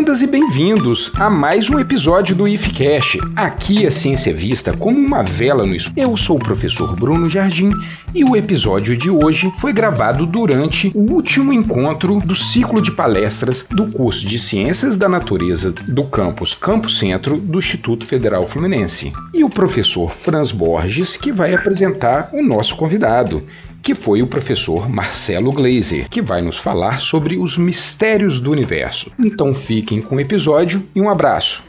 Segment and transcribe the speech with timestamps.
[0.00, 3.18] Bem-vindas e bem-vindos a mais um episódio do IFCast.
[3.36, 6.00] Aqui a ciência é vista como uma vela no escuro.
[6.00, 7.70] Eu sou o professor Bruno Jardim
[8.14, 13.66] e o episódio de hoje foi gravado durante o último encontro do ciclo de palestras
[13.70, 19.12] do curso de Ciências da Natureza do campus Campo Centro do Instituto Federal Fluminense.
[19.34, 23.42] E o professor Franz Borges que vai apresentar o nosso convidado
[23.82, 29.10] que foi o professor Marcelo Glazer, que vai nos falar sobre os mistérios do universo.
[29.18, 31.62] Então fiquem com o episódio e um abraço.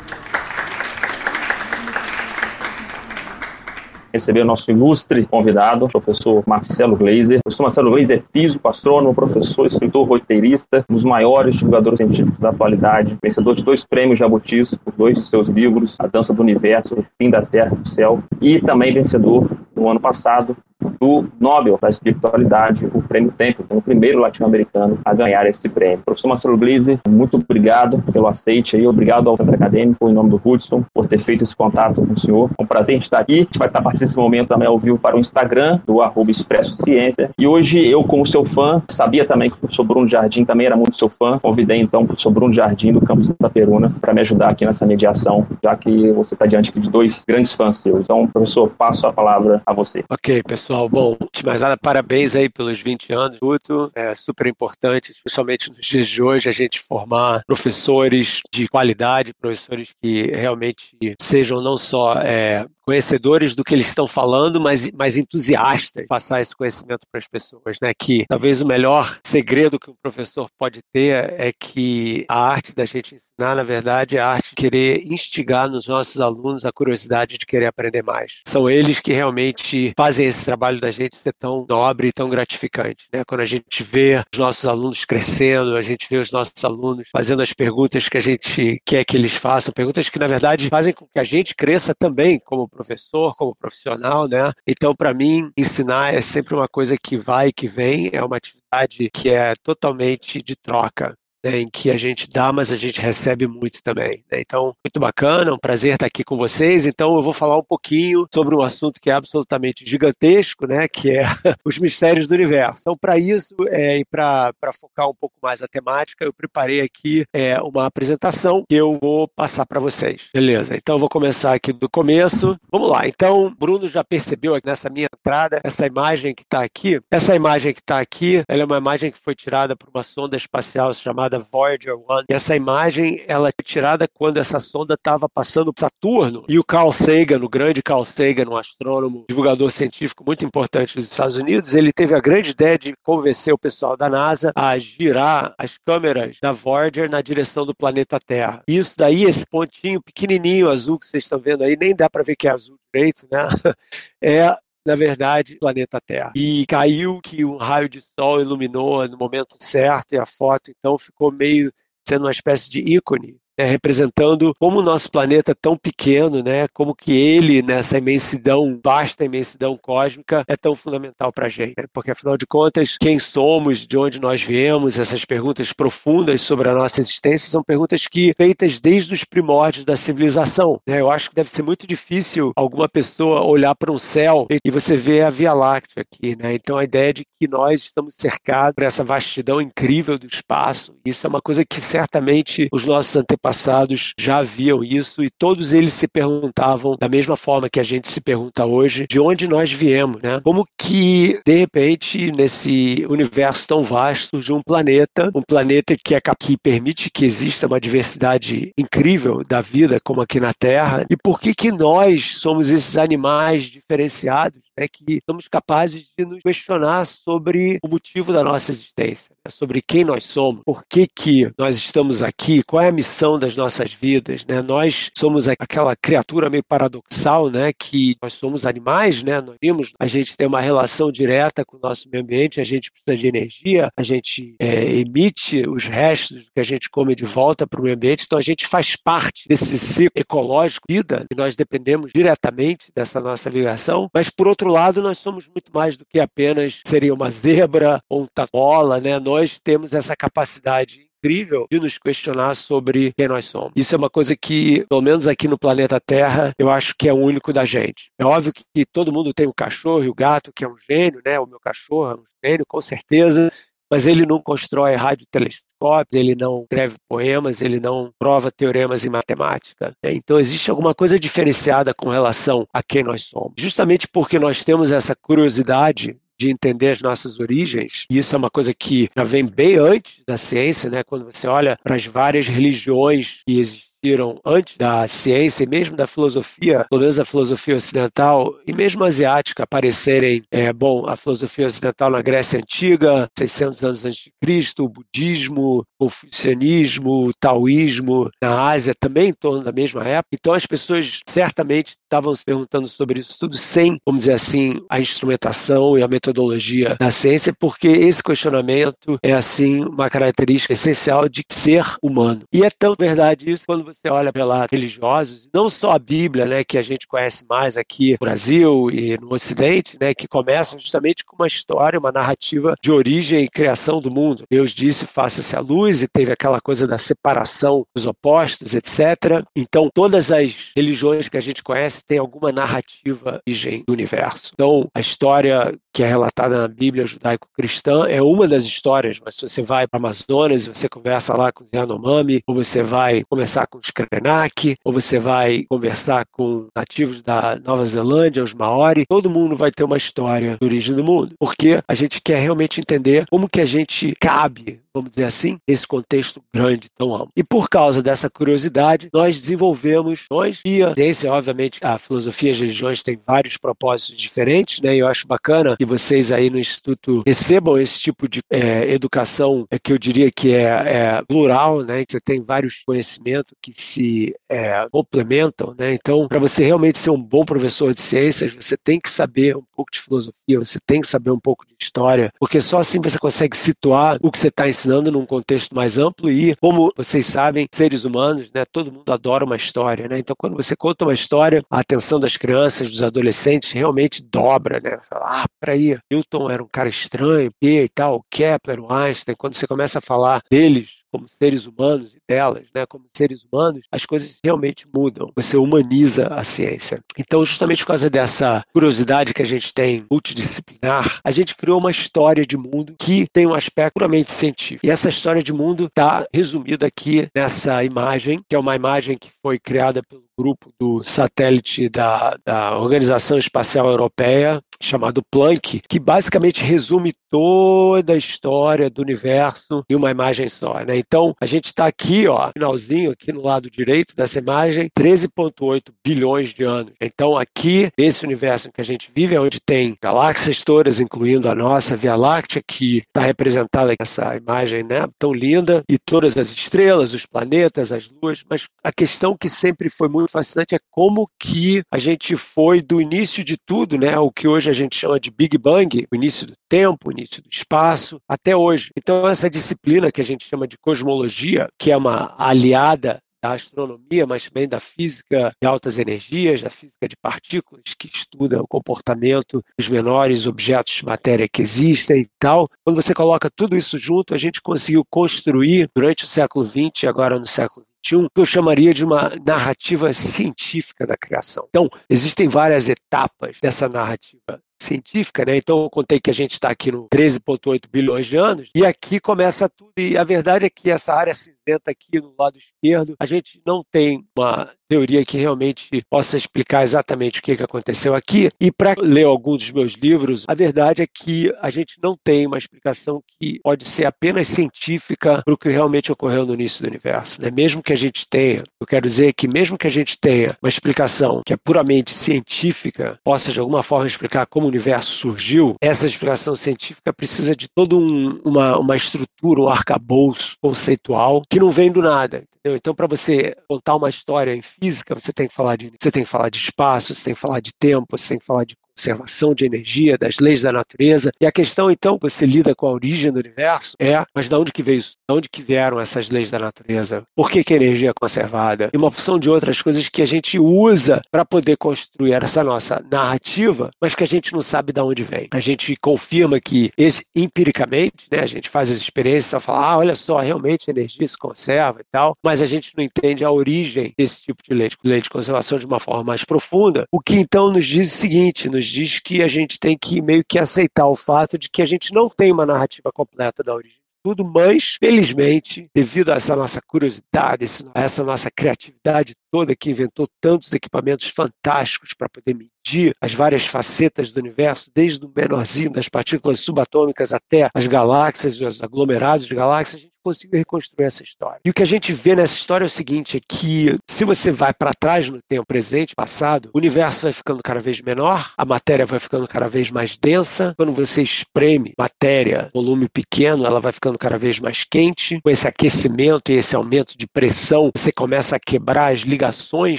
[4.14, 7.40] receber o nosso ilustre convidado, professor Marcelo Glazer.
[7.40, 12.40] O professor Marcelo Glazer é físico, astrônomo, professor, escritor, roteirista, um dos maiores divulgadores científicos
[12.40, 16.42] da atualidade, vencedor de dois prêmios Jabutis por dois de seus livros, A Dança do
[16.42, 20.58] Universo, O Fim da Terra e do Céu, e também vencedor no ano passado
[21.00, 26.00] do Nobel da Espiritualidade, o Prêmio Tempo, o primeiro latino-americano a ganhar esse prêmio.
[26.06, 30.42] Professor Marcelo Gliese, muito obrigado pelo aceite aí, obrigado ao Centro Acadêmico, em nome do
[30.44, 32.50] Hudson, por ter feito esse contato com o senhor.
[32.58, 33.34] É um prazer estar aqui.
[33.34, 36.02] A gente vai estar a partir desse momento também ao vivo para o Instagram, do
[36.02, 37.30] arroba Expresso Ciência.
[37.38, 40.76] E hoje eu, como seu fã, sabia também que o professor Bruno Jardim também era
[40.76, 44.22] muito seu fã, convidei então o professor Bruno Jardim, do campus Santa Peruna, para me
[44.22, 48.02] ajudar aqui nessa mediação, já que você está diante de dois grandes fãs seus.
[48.02, 50.04] Então, professor, passo a palavra a você.
[50.10, 50.71] Ok, pessoal.
[50.90, 53.92] Bom, de mais nada, parabéns aí pelos 20 anos, Guto.
[53.94, 59.94] É super importante, especialmente nos dias de hoje, a gente formar professores de qualidade, professores
[60.02, 66.06] que realmente sejam não só é, conhecedores do que eles estão falando, mas, mas entusiastas,
[66.08, 67.94] passar esse conhecimento para as pessoas, né?
[67.98, 72.86] Que talvez o melhor segredo que um professor pode ter é que a arte da
[72.86, 77.38] gente ensinar, na verdade, é a arte de querer instigar nos nossos alunos a curiosidade
[77.38, 78.42] de querer aprender mais.
[78.48, 83.08] São eles que realmente fazem esse trabalho da gente ser tão nobre e tão gratificante,
[83.14, 83.24] né?
[83.28, 87.42] Quando a gente vê os nossos alunos crescendo, a gente vê os nossos alunos fazendo
[87.42, 91.06] as perguntas que a gente quer que eles façam, perguntas que na verdade fazem com
[91.06, 94.52] que a gente cresça também como professor, como profissional, né?
[94.66, 98.38] Então, para mim, ensinar é sempre uma coisa que vai e que vem, é uma
[98.38, 103.02] atividade que é totalmente de troca né, em que a gente dá, mas a gente
[103.02, 104.24] recebe muito também.
[104.32, 104.42] Né?
[104.42, 106.86] Então, muito bacana, um prazer estar aqui com vocês.
[106.86, 111.12] Então, eu vou falar um pouquinho sobre um assunto que é absolutamente gigantesco, né, que
[111.12, 111.24] é
[111.66, 112.82] os mistérios do universo.
[112.82, 117.26] Então, para isso é, e para focar um pouco mais a temática, eu preparei aqui
[117.34, 120.30] é, uma apresentação que eu vou passar para vocês.
[120.34, 120.76] Beleza?
[120.76, 122.58] Então, eu vou começar aqui do começo.
[122.72, 123.08] Vamos lá.
[123.08, 127.00] Então, Bruno já percebeu nessa minha entrada essa imagem que está aqui.
[127.10, 130.36] Essa imagem que está aqui, ela é uma imagem que foi tirada por uma sonda
[130.36, 132.04] espacial chamada chamada Voyager 1.
[132.30, 136.92] E essa imagem ela é tirada quando essa sonda estava passando Saturno e o Carl
[136.92, 141.94] Sagan, o grande Carl Sagan, um astrônomo, divulgador científico muito importante dos Estados Unidos, ele
[141.94, 146.52] teve a grande ideia de convencer o pessoal da NASA a girar as câmeras da
[146.52, 148.62] Voyager na direção do planeta Terra.
[148.68, 152.36] Isso daí, esse pontinho pequenininho azul que vocês estão vendo aí, nem dá para ver
[152.36, 153.48] que é azul direito, né?
[154.24, 154.56] É
[154.86, 156.32] na verdade, planeta Terra.
[156.36, 160.98] E caiu que um raio de sol iluminou no momento certo e a foto então
[160.98, 161.74] ficou meio
[162.08, 166.68] sendo uma espécie de ícone né, representando como o nosso planeta é tão pequeno, né,
[166.74, 171.74] como que ele, nessa imensidão, vasta imensidão cósmica, é tão fundamental para a gente.
[171.78, 171.86] Né?
[171.94, 176.74] Porque, afinal de contas, quem somos, de onde nós viemos, essas perguntas profundas sobre a
[176.74, 180.80] nossa existência são perguntas que feitas desde os primórdios da civilização.
[180.88, 181.00] Né?
[181.00, 184.96] Eu acho que deve ser muito difícil alguma pessoa olhar para um céu e você
[184.96, 186.36] ver a Via Láctea aqui.
[186.36, 186.54] Né?
[186.54, 191.26] Então, a ideia de que nós estamos cercados por essa vastidão incrível do espaço, isso
[191.26, 195.94] é uma coisa que certamente os nossos antepassados passados já viam isso e todos eles
[195.94, 200.22] se perguntavam da mesma forma que a gente se pergunta hoje, de onde nós viemos,
[200.22, 200.40] né?
[200.44, 206.22] Como que de repente nesse universo tão vasto de um planeta, um planeta que é
[206.40, 211.40] que permite que exista uma diversidade incrível da vida como aqui na Terra, e por
[211.40, 217.78] que que nós somos esses animais diferenciados é que somos capazes de nos questionar sobre
[217.84, 219.52] o motivo da nossa existência, né?
[219.52, 223.56] sobre quem nós somos, por que, que nós estamos aqui, qual é a missão das
[223.56, 224.46] nossas vidas.
[224.46, 224.62] Né?
[224.62, 227.72] Nós somos aquela criatura meio paradoxal, né?
[227.74, 229.42] que nós somos animais, né?
[229.42, 232.92] nós vimos, a gente tem uma relação direta com o nosso meio ambiente, a gente
[232.92, 237.68] precisa de energia, a gente é, emite os restos que a gente come de volta
[237.68, 241.56] para o meio ambiente, então a gente faz parte desse ciclo ecológico, vida, e nós
[241.56, 246.20] dependemos diretamente dessa nossa ligação, mas por outro lado, nós somos muito mais do que
[246.20, 249.20] apenas seria uma zebra ou um tacola, né?
[249.20, 253.72] Nós temos essa capacidade incrível de nos questionar sobre quem nós somos.
[253.76, 257.14] Isso é uma coisa que, pelo menos aqui no planeta Terra, eu acho que é
[257.14, 258.12] o único da gente.
[258.18, 261.22] É óbvio que todo mundo tem o cachorro e o gato, que é um gênio,
[261.24, 261.40] né?
[261.40, 263.52] O meu cachorro é um gênio, com certeza.
[263.92, 269.94] mas ele não constrói radiotelescópios, ele não escreve poemas, ele não prova teoremas em matemática.
[270.02, 270.14] Né?
[270.14, 273.54] Então existe alguma coisa diferenciada com relação a quem nós somos.
[273.58, 278.06] Justamente porque nós temos essa curiosidade de entender as nossas origens.
[278.10, 281.04] E isso é uma coisa que já vem bem antes da ciência, né?
[281.04, 285.96] Quando você olha para as várias religiões que existem existiram antes da ciência e mesmo
[285.96, 291.68] da filosofia, pelo menos a filosofia ocidental e mesmo asiática, aparecerem, é, bom, a filosofia
[291.68, 298.30] ocidental na Grécia Antiga, 600 anos antes de Cristo, o budismo, o confucianismo, o taoísmo
[298.42, 300.30] na Ásia também em torno da mesma época.
[300.34, 305.00] Então as pessoas certamente estavam se perguntando sobre isso tudo sem, vamos dizer assim, a
[305.00, 311.44] instrumentação e a metodologia da ciência, porque esse questionamento é assim uma característica essencial de
[311.52, 312.42] ser humano.
[312.52, 316.64] E é tão verdade isso quando você olha para religiosos, não só a Bíblia, né,
[316.64, 321.24] que a gente conhece mais aqui no Brasil e no Ocidente, né, que começa justamente
[321.24, 324.44] com uma história, uma narrativa de origem e criação do mundo.
[324.50, 329.44] Deus disse: faça-se a luz, e teve aquela coisa da separação dos opostos, etc.
[329.56, 334.52] Então, todas as religiões que a gente conhece têm alguma narrativa de origem do universo.
[334.54, 339.42] Então, a história que é relatada na Bíblia judaico-cristã é uma das histórias, mas se
[339.48, 343.68] você vai para Amazonas e você conversa lá com os Yanomami, ou você vai conversar
[343.68, 349.30] com os Krenak, ou você vai conversar com nativos da Nova Zelândia, os Maori, todo
[349.30, 353.26] mundo vai ter uma história de origem do mundo, porque a gente quer realmente entender
[353.30, 357.32] como que a gente cabe vamos dizer assim, esse contexto grande, tão amplo.
[357.36, 362.52] E por causa dessa curiosidade, nós desenvolvemos, nós e a ciência, obviamente, a filosofia e
[362.52, 364.96] as religiões têm vários propósitos diferentes, né?
[364.96, 369.66] E eu acho bacana que vocês aí no Instituto recebam esse tipo de é, educação,
[369.72, 372.06] é, que eu diria que é, é plural, né?
[372.06, 375.94] Que você tem vários conhecimentos que se é, complementam, né?
[375.94, 379.64] Então, para você realmente ser um bom professor de ciências, você tem que saber um
[379.76, 383.18] pouco de filosofia, você tem que saber um pouco de história, porque só assim você
[383.18, 387.68] consegue situar o que você está ensinando num contexto mais amplo e, como vocês sabem,
[387.72, 388.64] seres humanos, né?
[388.72, 390.20] Todo mundo adora uma história, né?
[390.20, 395.00] Então, quando você conta uma história, a atenção das crianças, dos adolescentes realmente dobra, né?
[395.10, 399.68] Fala, ah, peraí, Newton era um cara estranho, e tal, Kepler, o Einstein, quando você
[399.68, 404.40] começa a falar deles, como seres humanos e delas, né, como seres humanos, as coisas
[404.44, 405.32] realmente mudam.
[405.36, 407.00] Você humaniza a ciência.
[407.18, 411.92] Então, justamente por causa dessa curiosidade que a gente tem multidisciplinar, a gente criou uma
[411.92, 414.86] história de mundo que tem um aspecto puramente científico.
[414.86, 419.30] E essa história de mundo está resumida aqui nessa imagem, que é uma imagem que
[419.42, 426.64] foi criada pelo grupo do satélite da, da Organização Espacial Europeia, chamado Planck, que basicamente
[426.64, 430.84] resume toda a história do universo em uma imagem só.
[430.84, 430.98] Né?
[430.98, 436.50] Então, a gente está aqui, ó, finalzinho, aqui no lado direito dessa imagem, 13,8 bilhões
[436.50, 436.94] de anos.
[437.00, 441.50] Então, aqui, esse universo em que a gente vive, é onde tem galáxias todas, incluindo
[441.50, 446.52] a nossa Via Láctea, que está representada nessa imagem né, tão linda, e todas as
[446.52, 451.30] estrelas, os planetas, as luas, mas a questão que sempre foi muito fascinante é como
[451.40, 455.20] que a gente foi do início de tudo, né, o que hoje a gente chama
[455.20, 458.92] de Big Bang, o início do tempo, o início do espaço, até hoje.
[458.98, 464.28] Então, essa disciplina que a gente chama de cosmologia, que é uma aliada da astronomia,
[464.28, 469.64] mas também da física de altas energias, da física de partículas, que estuda o comportamento
[469.78, 472.70] dos menores objetos de matéria que existem e tal.
[472.86, 477.08] Quando você coloca tudo isso junto, a gente conseguiu construir, durante o século XX e
[477.08, 481.66] agora no século XXI, que eu chamaria de uma narrativa científica da criação.
[481.70, 485.58] Então, existem várias etapas dessa narrativa científica, né?
[485.58, 489.20] Então eu contei que a gente está aqui no 13,8 bilhões de anos, e aqui
[489.20, 489.92] começa tudo.
[489.98, 493.84] E a verdade é que essa área cinzenta aqui no lado esquerdo, a gente não
[493.92, 498.52] tem uma teoria que realmente possa explicar exatamente o que, que aconteceu aqui.
[498.60, 502.46] E para ler alguns dos meus livros, a verdade é que a gente não tem
[502.46, 506.90] uma explicação que pode ser apenas científica para o que realmente ocorreu no início do
[506.90, 507.42] universo.
[507.42, 507.50] Né?
[507.50, 510.68] Mesmo que a gente tenha, eu quero dizer que mesmo que a gente tenha uma
[510.68, 516.56] explicação que é puramente científica, possa de alguma forma explicar como universo surgiu, essa explicação
[516.56, 522.02] científica precisa de toda um, uma, uma estrutura, um arcabouço conceitual que não vem do
[522.02, 522.44] nada.
[522.60, 522.78] Entendeu?
[522.78, 526.24] Então, para você contar uma história em física, você tem que falar de você tem
[526.24, 528.76] que falar de espaço, você tem que falar de tempo, você tem que falar de
[528.96, 531.32] conservação de energia, das leis da natureza.
[531.40, 534.72] E a questão, então, você lida com a origem do universo, é, mas de onde
[534.72, 535.16] que veio isso?
[535.28, 537.24] De onde que vieram essas leis da natureza?
[537.36, 538.90] Por que, que a energia é conservada?
[538.94, 543.04] E uma opção de outras coisas que a gente usa para poder construir essa nossa
[543.10, 545.48] narrativa, mas que a gente não sabe de onde vem.
[545.52, 549.98] A gente confirma que, esse, empiricamente, né, a gente faz as experiências para falar, ah,
[549.98, 553.52] olha só, realmente a energia se conserva e tal, mas a gente não entende a
[553.52, 557.36] origem desse tipo de lei, lei de conservação de uma forma mais profunda, o que
[557.36, 561.08] então nos diz o seguinte, nos diz que a gente tem que meio que aceitar
[561.08, 564.98] o fato de que a gente não tem uma narrativa completa da origem tudo, mas,
[565.00, 571.28] felizmente, devido a essa nossa curiosidade, a essa nossa criatividade toda que inventou tantos equipamentos
[571.28, 577.34] fantásticos para poder medir as várias facetas do universo, desde o menorzinho das partículas subatômicas
[577.34, 581.60] até as galáxias e os aglomerados de galáxias, conseguiu reconstruir essa história.
[581.66, 584.52] E o que a gente vê nessa história é o seguinte, é que se você
[584.52, 588.66] vai para trás no tempo presente, passado, o universo vai ficando cada vez menor, a
[588.66, 593.92] matéria vai ficando cada vez mais densa, quando você espreme matéria, volume pequeno, ela vai
[593.92, 598.56] ficando cada vez mais quente, com esse aquecimento e esse aumento de pressão, você começa
[598.56, 599.41] a quebrar as ligações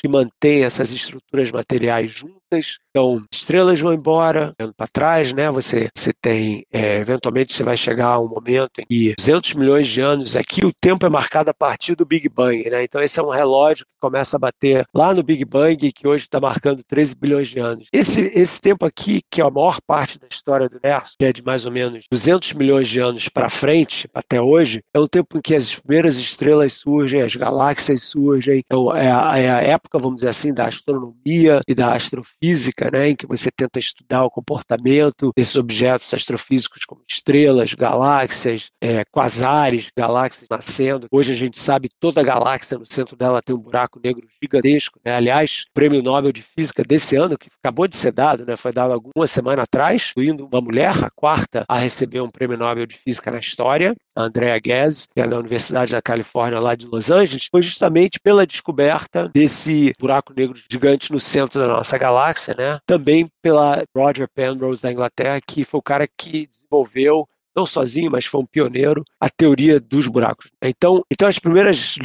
[0.00, 5.50] que mantêm essas estruturas materiais juntas, então, estrelas vão embora, vendo para trás, né?
[5.50, 9.88] Você, você tem, é, eventualmente, você vai chegar a um momento em que 200 milhões
[9.88, 12.84] de anos aqui, o tempo é marcado a partir do Big Bang, né?
[12.84, 16.22] Então, esse é um relógio que começa a bater lá no Big Bang, que hoje
[16.22, 17.88] está marcando 13 bilhões de anos.
[17.92, 21.32] Esse, esse tempo aqui, que é a maior parte da história do universo, que é
[21.32, 25.36] de mais ou menos 200 milhões de anos para frente, até hoje, é o tempo
[25.36, 29.98] em que as primeiras estrelas surgem, as galáxias surgem, é, é a, é a época,
[29.98, 34.30] vamos dizer assim, da astronomia e da astrofísica né, em que você tenta estudar o
[34.30, 41.06] comportamento desses objetos astrofísicos como estrelas, galáxias, é, quasares, galáxias nascendo.
[41.10, 44.98] Hoje a gente sabe toda galáxia no centro dela tem um buraco negro gigantesco.
[45.04, 45.14] Né?
[45.14, 48.72] Aliás, o Prêmio Nobel de Física desse ano, que acabou de ser dado, né, foi
[48.72, 52.96] dado alguma semana atrás, incluindo uma mulher, a quarta a receber um Prêmio Nobel de
[52.96, 57.10] Física na história, a Andrea Ghez, que é da Universidade da Califórnia, lá de Los
[57.10, 62.73] Angeles, foi justamente pela descoberta desse buraco negro gigante no centro da nossa galáxia, né?
[62.86, 68.26] Também pela Roger Penrose da Inglaterra, que foi o cara que desenvolveu não sozinho, mas
[68.26, 70.50] foi um pioneiro, a teoria dos buracos.
[70.62, 71.96] Então, então as primeiras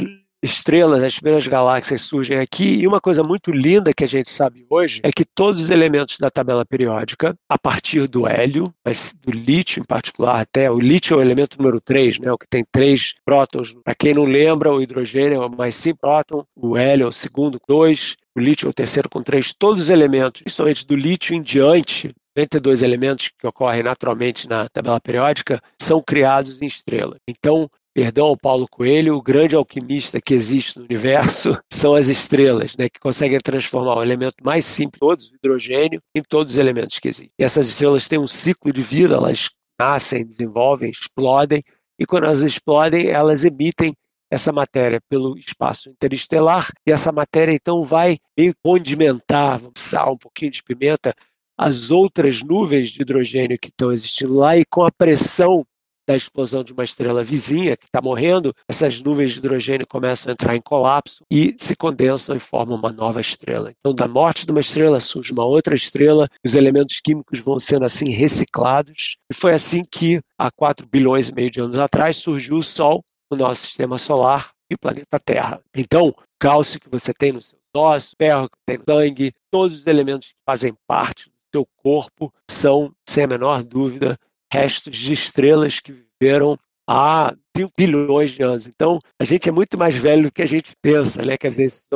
[0.42, 4.64] estrelas, as primeiras galáxias surgem aqui, e uma coisa muito linda que a gente sabe
[4.70, 9.30] hoje é que todos os elementos da tabela periódica, a partir do hélio, mas do
[9.30, 12.64] lítio em particular, até o lítio é o elemento número 3, né, o que tem
[12.72, 13.74] três prótons.
[13.84, 17.12] Para quem não lembra, o hidrogênio é o mais sim próton, o hélio é o
[17.12, 19.52] segundo, dois, o lítio é o terceiro com três.
[19.52, 25.00] Todos os elementos, principalmente do lítio em diante, 92 elementos que ocorrem naturalmente na tabela
[25.00, 27.18] periódica, são criados em estrelas.
[27.28, 32.76] Então, perdão ao Paulo Coelho, o grande alquimista que existe no universo são as estrelas,
[32.76, 36.98] né, que conseguem transformar o elemento mais simples todos, o hidrogênio, em todos os elementos
[36.98, 37.32] que existem.
[37.38, 41.64] E essas estrelas têm um ciclo de vida, elas nascem, desenvolvem, explodem,
[41.98, 43.94] e quando elas explodem, elas emitem
[44.30, 50.50] essa matéria pelo espaço interestelar, e essa matéria então vai meio condimentar, sal, um pouquinho
[50.50, 51.14] de pimenta,
[51.58, 55.66] as outras nuvens de hidrogênio que estão existindo lá, e com a pressão
[56.10, 60.32] da explosão de uma estrela vizinha que está morrendo, essas nuvens de hidrogênio começam a
[60.32, 63.72] entrar em colapso e se condensam e formam uma nova estrela.
[63.78, 67.84] Então, da morte de uma estrela surge uma outra estrela, os elementos químicos vão sendo
[67.84, 69.18] assim reciclados.
[69.30, 73.04] E foi assim que, há 4 bilhões e meio de anos atrás, surgiu o Sol,
[73.30, 75.60] o nosso sistema solar e o planeta Terra.
[75.74, 79.86] Então, cálcio que você tem no seu ossos, ferro que tem no sangue, todos os
[79.86, 84.18] elementos que fazem parte do seu corpo são, sem a menor dúvida,
[84.52, 86.58] restos de estrelas que viveram
[86.88, 88.66] há 5 bilhões de anos.
[88.66, 91.36] Então, a gente é muito mais velho do que a gente pensa, né?
[91.36, 91.88] Quer dizer, esses,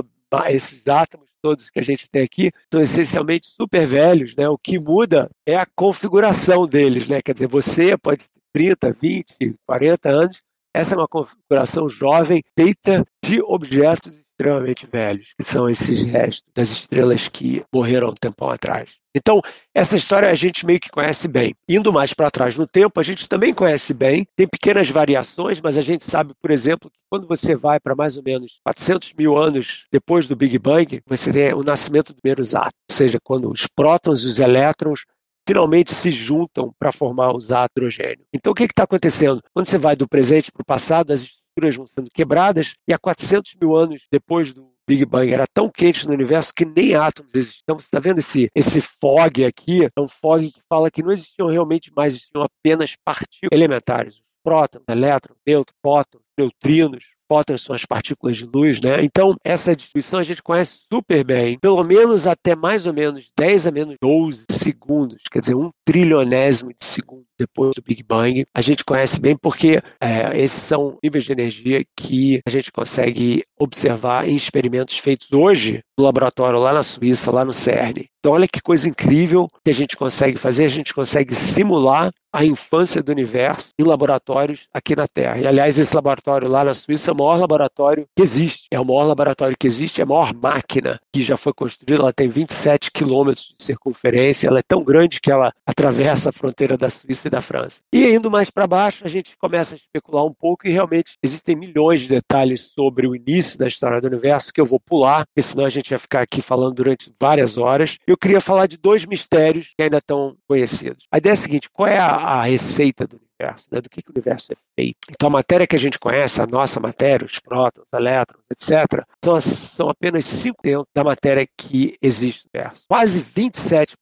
[0.49, 4.49] esses átomos todos que a gente tem aqui são essencialmente super velhos, né?
[4.49, 7.21] O que muda é a configuração deles, né?
[7.21, 10.43] Quer dizer, você pode ter 30, 20, 40 anos,
[10.75, 16.71] essa é uma configuração jovem feita de objetos extremamente velhos, que são esses restos das
[16.71, 18.91] estrelas que morreram um tempão atrás.
[19.17, 19.41] Então,
[19.73, 21.55] essa história a gente meio que conhece bem.
[21.69, 25.79] Indo mais para trás no tempo, a gente também conhece bem, tem pequenas variações, mas
[25.79, 29.39] a gente sabe, por exemplo, que quando você vai para mais ou menos 400 mil
[29.39, 33.49] anos depois do Big Bang, você tem o nascimento do primeiro átomos, ou seja, quando
[33.49, 35.05] os prótons e os elétrons
[35.47, 38.25] finalmente se juntam para formar os hidrogênio.
[38.33, 39.43] Então, o que está acontecendo?
[39.53, 42.99] Quando você vai do presente para o passado, as estruturas vão sendo quebradas e há
[42.99, 47.33] 400 mil anos depois do Big Bang era tão quente no universo que nem átomos
[47.35, 47.63] existiam.
[47.65, 49.85] Então, você está vendo esse, esse fog aqui?
[49.85, 54.23] É um fog que fala que não existiam realmente mais, existiam apenas partículas elementares.
[54.43, 59.03] Prótons, elétrons, nêutrons, prótons, neutrinos, fótons são as partículas de luz, né?
[59.03, 63.67] Então, essa distribuição a gente conhece super bem, pelo menos até mais ou menos 10
[63.67, 68.47] a menos 12 segundos, quer dizer, um trilionésimo de segundo depois do Big Bang.
[68.55, 73.45] A gente conhece bem porque é, esses são níveis de energia que a gente consegue
[73.65, 78.09] observar em experimentos feitos hoje no laboratório lá na Suíça, lá no CERN.
[78.25, 80.65] Então, olha que coisa incrível que a gente consegue fazer.
[80.65, 85.39] A gente consegue simular a infância do universo em laboratórios aqui na Terra.
[85.39, 88.67] E, aliás, esse laboratório lá na Suíça é o maior laboratório que existe.
[88.73, 92.03] É o maior laboratório que existe, é a maior máquina que já foi construída.
[92.03, 94.49] Ela tem 27 quilômetros de circunferência.
[94.49, 97.83] Ela é tão grande que ela atravessa a fronteira da Suíça e da França.
[97.93, 101.55] E indo mais para baixo, a gente começa a especular um pouco e realmente existem
[101.55, 105.43] milhões de detalhes sobre o início da história do universo que eu vou pular, porque
[105.43, 107.99] senão a gente vai ficar aqui falando durante várias horas.
[108.07, 111.07] Eu queria falar de dois mistérios que ainda estão conhecidos.
[111.11, 113.67] A ideia é a seguinte: qual é a, a receita do universo?
[113.71, 113.81] Né?
[113.81, 114.99] Do que, que o universo é feito?
[115.11, 119.41] Então, a matéria que a gente conhece, a nossa matéria, os prótons, elétrons, etc., são,
[119.41, 122.85] são apenas 5% da matéria que existe no universo.
[122.89, 123.97] Quase 27%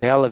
[0.00, 0.30] dela,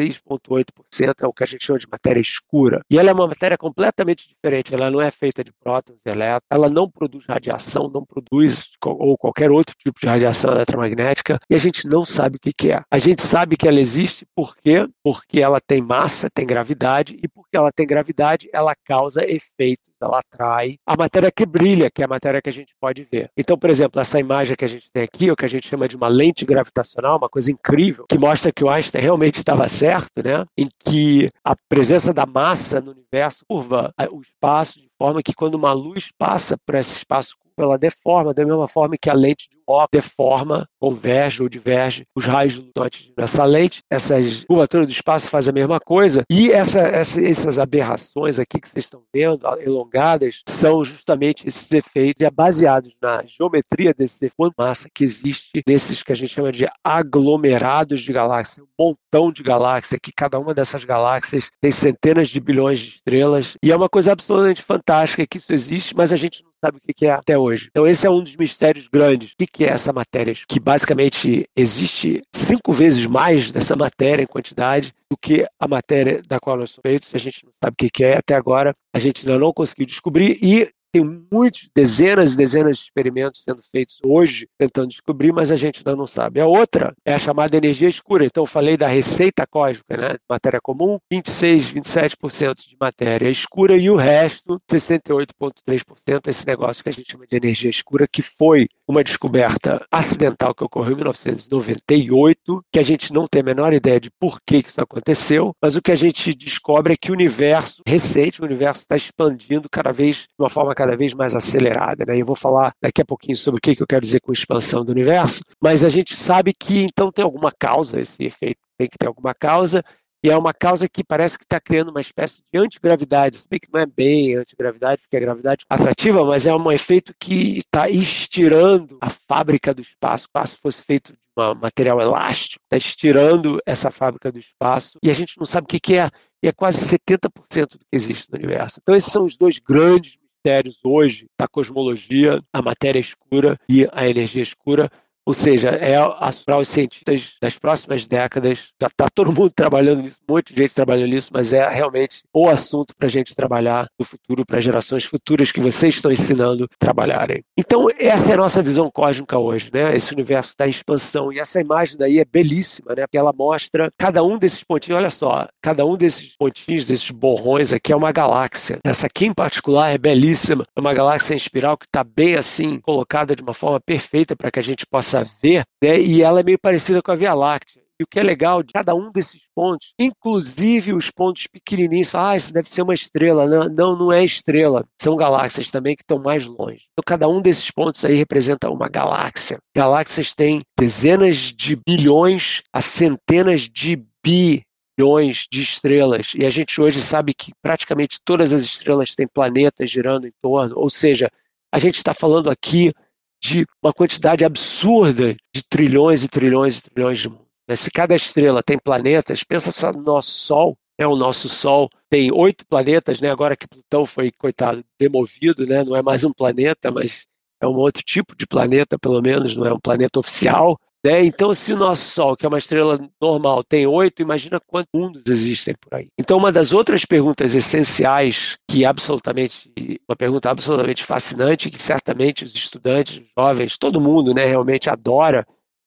[0.00, 2.80] 3,8% é o que a gente chama de matéria escura.
[2.90, 4.74] E ela é uma matéria completamente diferente.
[4.74, 9.16] Ela não é feita de prótons e elétrons, ela não produz radiação, não produz ou
[9.16, 12.82] qualquer outro tipo de radiação eletromagnética, e a gente não sabe o que é.
[12.90, 14.88] A gente sabe que ela existe por quê?
[15.02, 20.20] Porque ela tem massa, tem gravidade, e porque ela tem gravidade, ela causa efeitos ela
[20.20, 23.30] atrai a matéria que brilha, que é a matéria que a gente pode ver.
[23.36, 25.88] Então, por exemplo, essa imagem que a gente tem aqui, o que a gente chama
[25.88, 30.22] de uma lente gravitacional, uma coisa incrível, que mostra que o Einstein realmente estava certo,
[30.24, 30.44] né?
[30.56, 35.54] Em que a presença da massa no universo curva o espaço de forma que quando
[35.54, 39.58] uma luz passa por esse espaço ela deforma da mesma forma que a lente de
[39.70, 43.82] óculos deforma, converge ou diverge os raios de luz nessa lente.
[43.90, 46.24] Essas curvaturas do espaço fazem a mesma coisa.
[46.30, 52.26] E essa, essa, essas aberrações aqui que vocês estão vendo, elongadas, são justamente esses efeitos
[52.32, 58.00] baseados na geometria desse efeito massa que existe nesses que a gente chama de aglomerados
[58.00, 62.80] de galáxias, um montão de galáxias, que cada uma dessas galáxias tem centenas de bilhões
[62.80, 63.56] de estrelas.
[63.62, 66.94] E é uma coisa absolutamente fantástica que isso existe, mas a gente não sabe o
[66.94, 67.68] que é até hoje.
[67.70, 69.32] Então, esse é um dos mistérios grandes.
[69.32, 70.34] O que é essa matéria?
[70.48, 76.38] Que basicamente existe cinco vezes mais dessa matéria em quantidade do que a matéria da
[76.38, 77.10] qual nós somos feitos.
[77.14, 78.74] A gente não sabe o que é até agora.
[78.94, 83.62] A gente ainda não conseguiu descobrir e tem muitas, dezenas e dezenas de experimentos sendo
[83.70, 86.40] feitos hoje tentando descobrir, mas a gente ainda não sabe.
[86.40, 88.24] A outra é a chamada energia escura.
[88.24, 90.16] Então, eu falei da receita cósmica, né?
[90.28, 96.92] Matéria comum, 26, 27% de matéria escura e o resto, 68,3%, esse negócio que a
[96.92, 102.78] gente chama de energia escura, que foi uma descoberta acidental que ocorreu em 1998, que
[102.78, 105.92] a gente não tem a menor ideia de por que isso aconteceu, mas o que
[105.92, 110.28] a gente descobre é que o universo recente, o universo está expandindo cada vez de
[110.38, 112.06] uma forma cada vez mais acelerada.
[112.06, 112.18] Né?
[112.18, 114.92] Eu vou falar daqui a pouquinho sobre o que eu quero dizer com expansão do
[114.92, 119.06] universo, mas a gente sabe que então tem alguma causa esse efeito, tem que ter
[119.06, 119.84] alguma causa,
[120.24, 123.38] e é uma causa que parece que está criando uma espécie de antigravidade.
[123.38, 127.14] Se bem que não é bem antigravidade, porque é gravidade atrativa, mas é um efeito
[127.20, 130.24] que está estirando a fábrica do espaço.
[130.24, 135.10] O espaço fosse feito de um material elástico, está estirando essa fábrica do espaço, e
[135.10, 136.10] a gente não sabe o que, que é,
[136.42, 138.78] e é quase 70% do que existe no universo.
[138.82, 144.08] Então, esses são os dois grandes mistérios hoje da cosmologia, a matéria escura e a
[144.08, 144.90] energia escura.
[145.26, 145.96] Ou seja, é
[146.44, 148.70] para os cientistas das próximas décadas.
[148.80, 152.22] Já está todo mundo trabalhando nisso, um monte de gente trabalhando nisso, mas é realmente
[152.34, 156.68] o assunto para a gente trabalhar no futuro, para gerações futuras que vocês estão ensinando
[156.78, 157.42] trabalharem.
[157.56, 159.94] Então, essa é a nossa visão cósmica hoje, né?
[159.94, 161.32] Esse universo está em expansão.
[161.32, 163.02] E essa imagem daí é belíssima, né?
[163.02, 167.72] Porque ela mostra cada um desses pontinhos, olha só, cada um desses pontinhos, desses borrões
[167.72, 168.78] aqui é uma galáxia.
[168.84, 172.80] Essa aqui em particular é belíssima, é uma galáxia em espiral que está bem assim,
[172.80, 175.09] colocada de uma forma perfeita para que a gente possa
[175.42, 176.00] ver, né?
[176.00, 177.82] e ela é meio parecida com a Via Láctea.
[178.00, 182.34] E o que é legal de cada um desses pontos, inclusive os pontos pequenininhos, ah,
[182.34, 183.46] isso deve ser uma estrela.
[183.46, 184.86] Não, não, não é estrela.
[184.98, 186.86] São galáxias também que estão mais longe.
[186.92, 189.58] Então, cada um desses pontos aí representa uma galáxia.
[189.76, 196.32] Galáxias têm dezenas de bilhões a centenas de bilhões de estrelas.
[196.34, 200.74] E a gente hoje sabe que praticamente todas as estrelas têm planetas girando em torno.
[200.78, 201.30] Ou seja,
[201.70, 202.94] a gente está falando aqui
[203.42, 207.46] de uma quantidade absurda de trilhões e trilhões e trilhões de mundos.
[207.68, 207.76] Né?
[207.76, 212.30] Se cada estrela tem planetas, pensa só no nosso Sol, é o nosso Sol tem
[212.30, 213.30] oito planetas, né?
[213.30, 215.82] Agora que Plutão foi coitado demovido, né?
[215.82, 217.26] Não é mais um planeta, mas
[217.60, 220.78] é um outro tipo de planeta, pelo menos, não é um planeta oficial.
[221.04, 221.24] Né?
[221.24, 225.22] Então, se o nosso Sol, que é uma estrela normal, tem oito, imagina quantos mundos
[225.26, 226.08] existem por aí.
[226.18, 229.72] Então, uma das outras perguntas essenciais, que absolutamente,
[230.06, 235.46] uma pergunta absolutamente fascinante, que certamente os estudantes, os jovens, todo mundo né, realmente adora,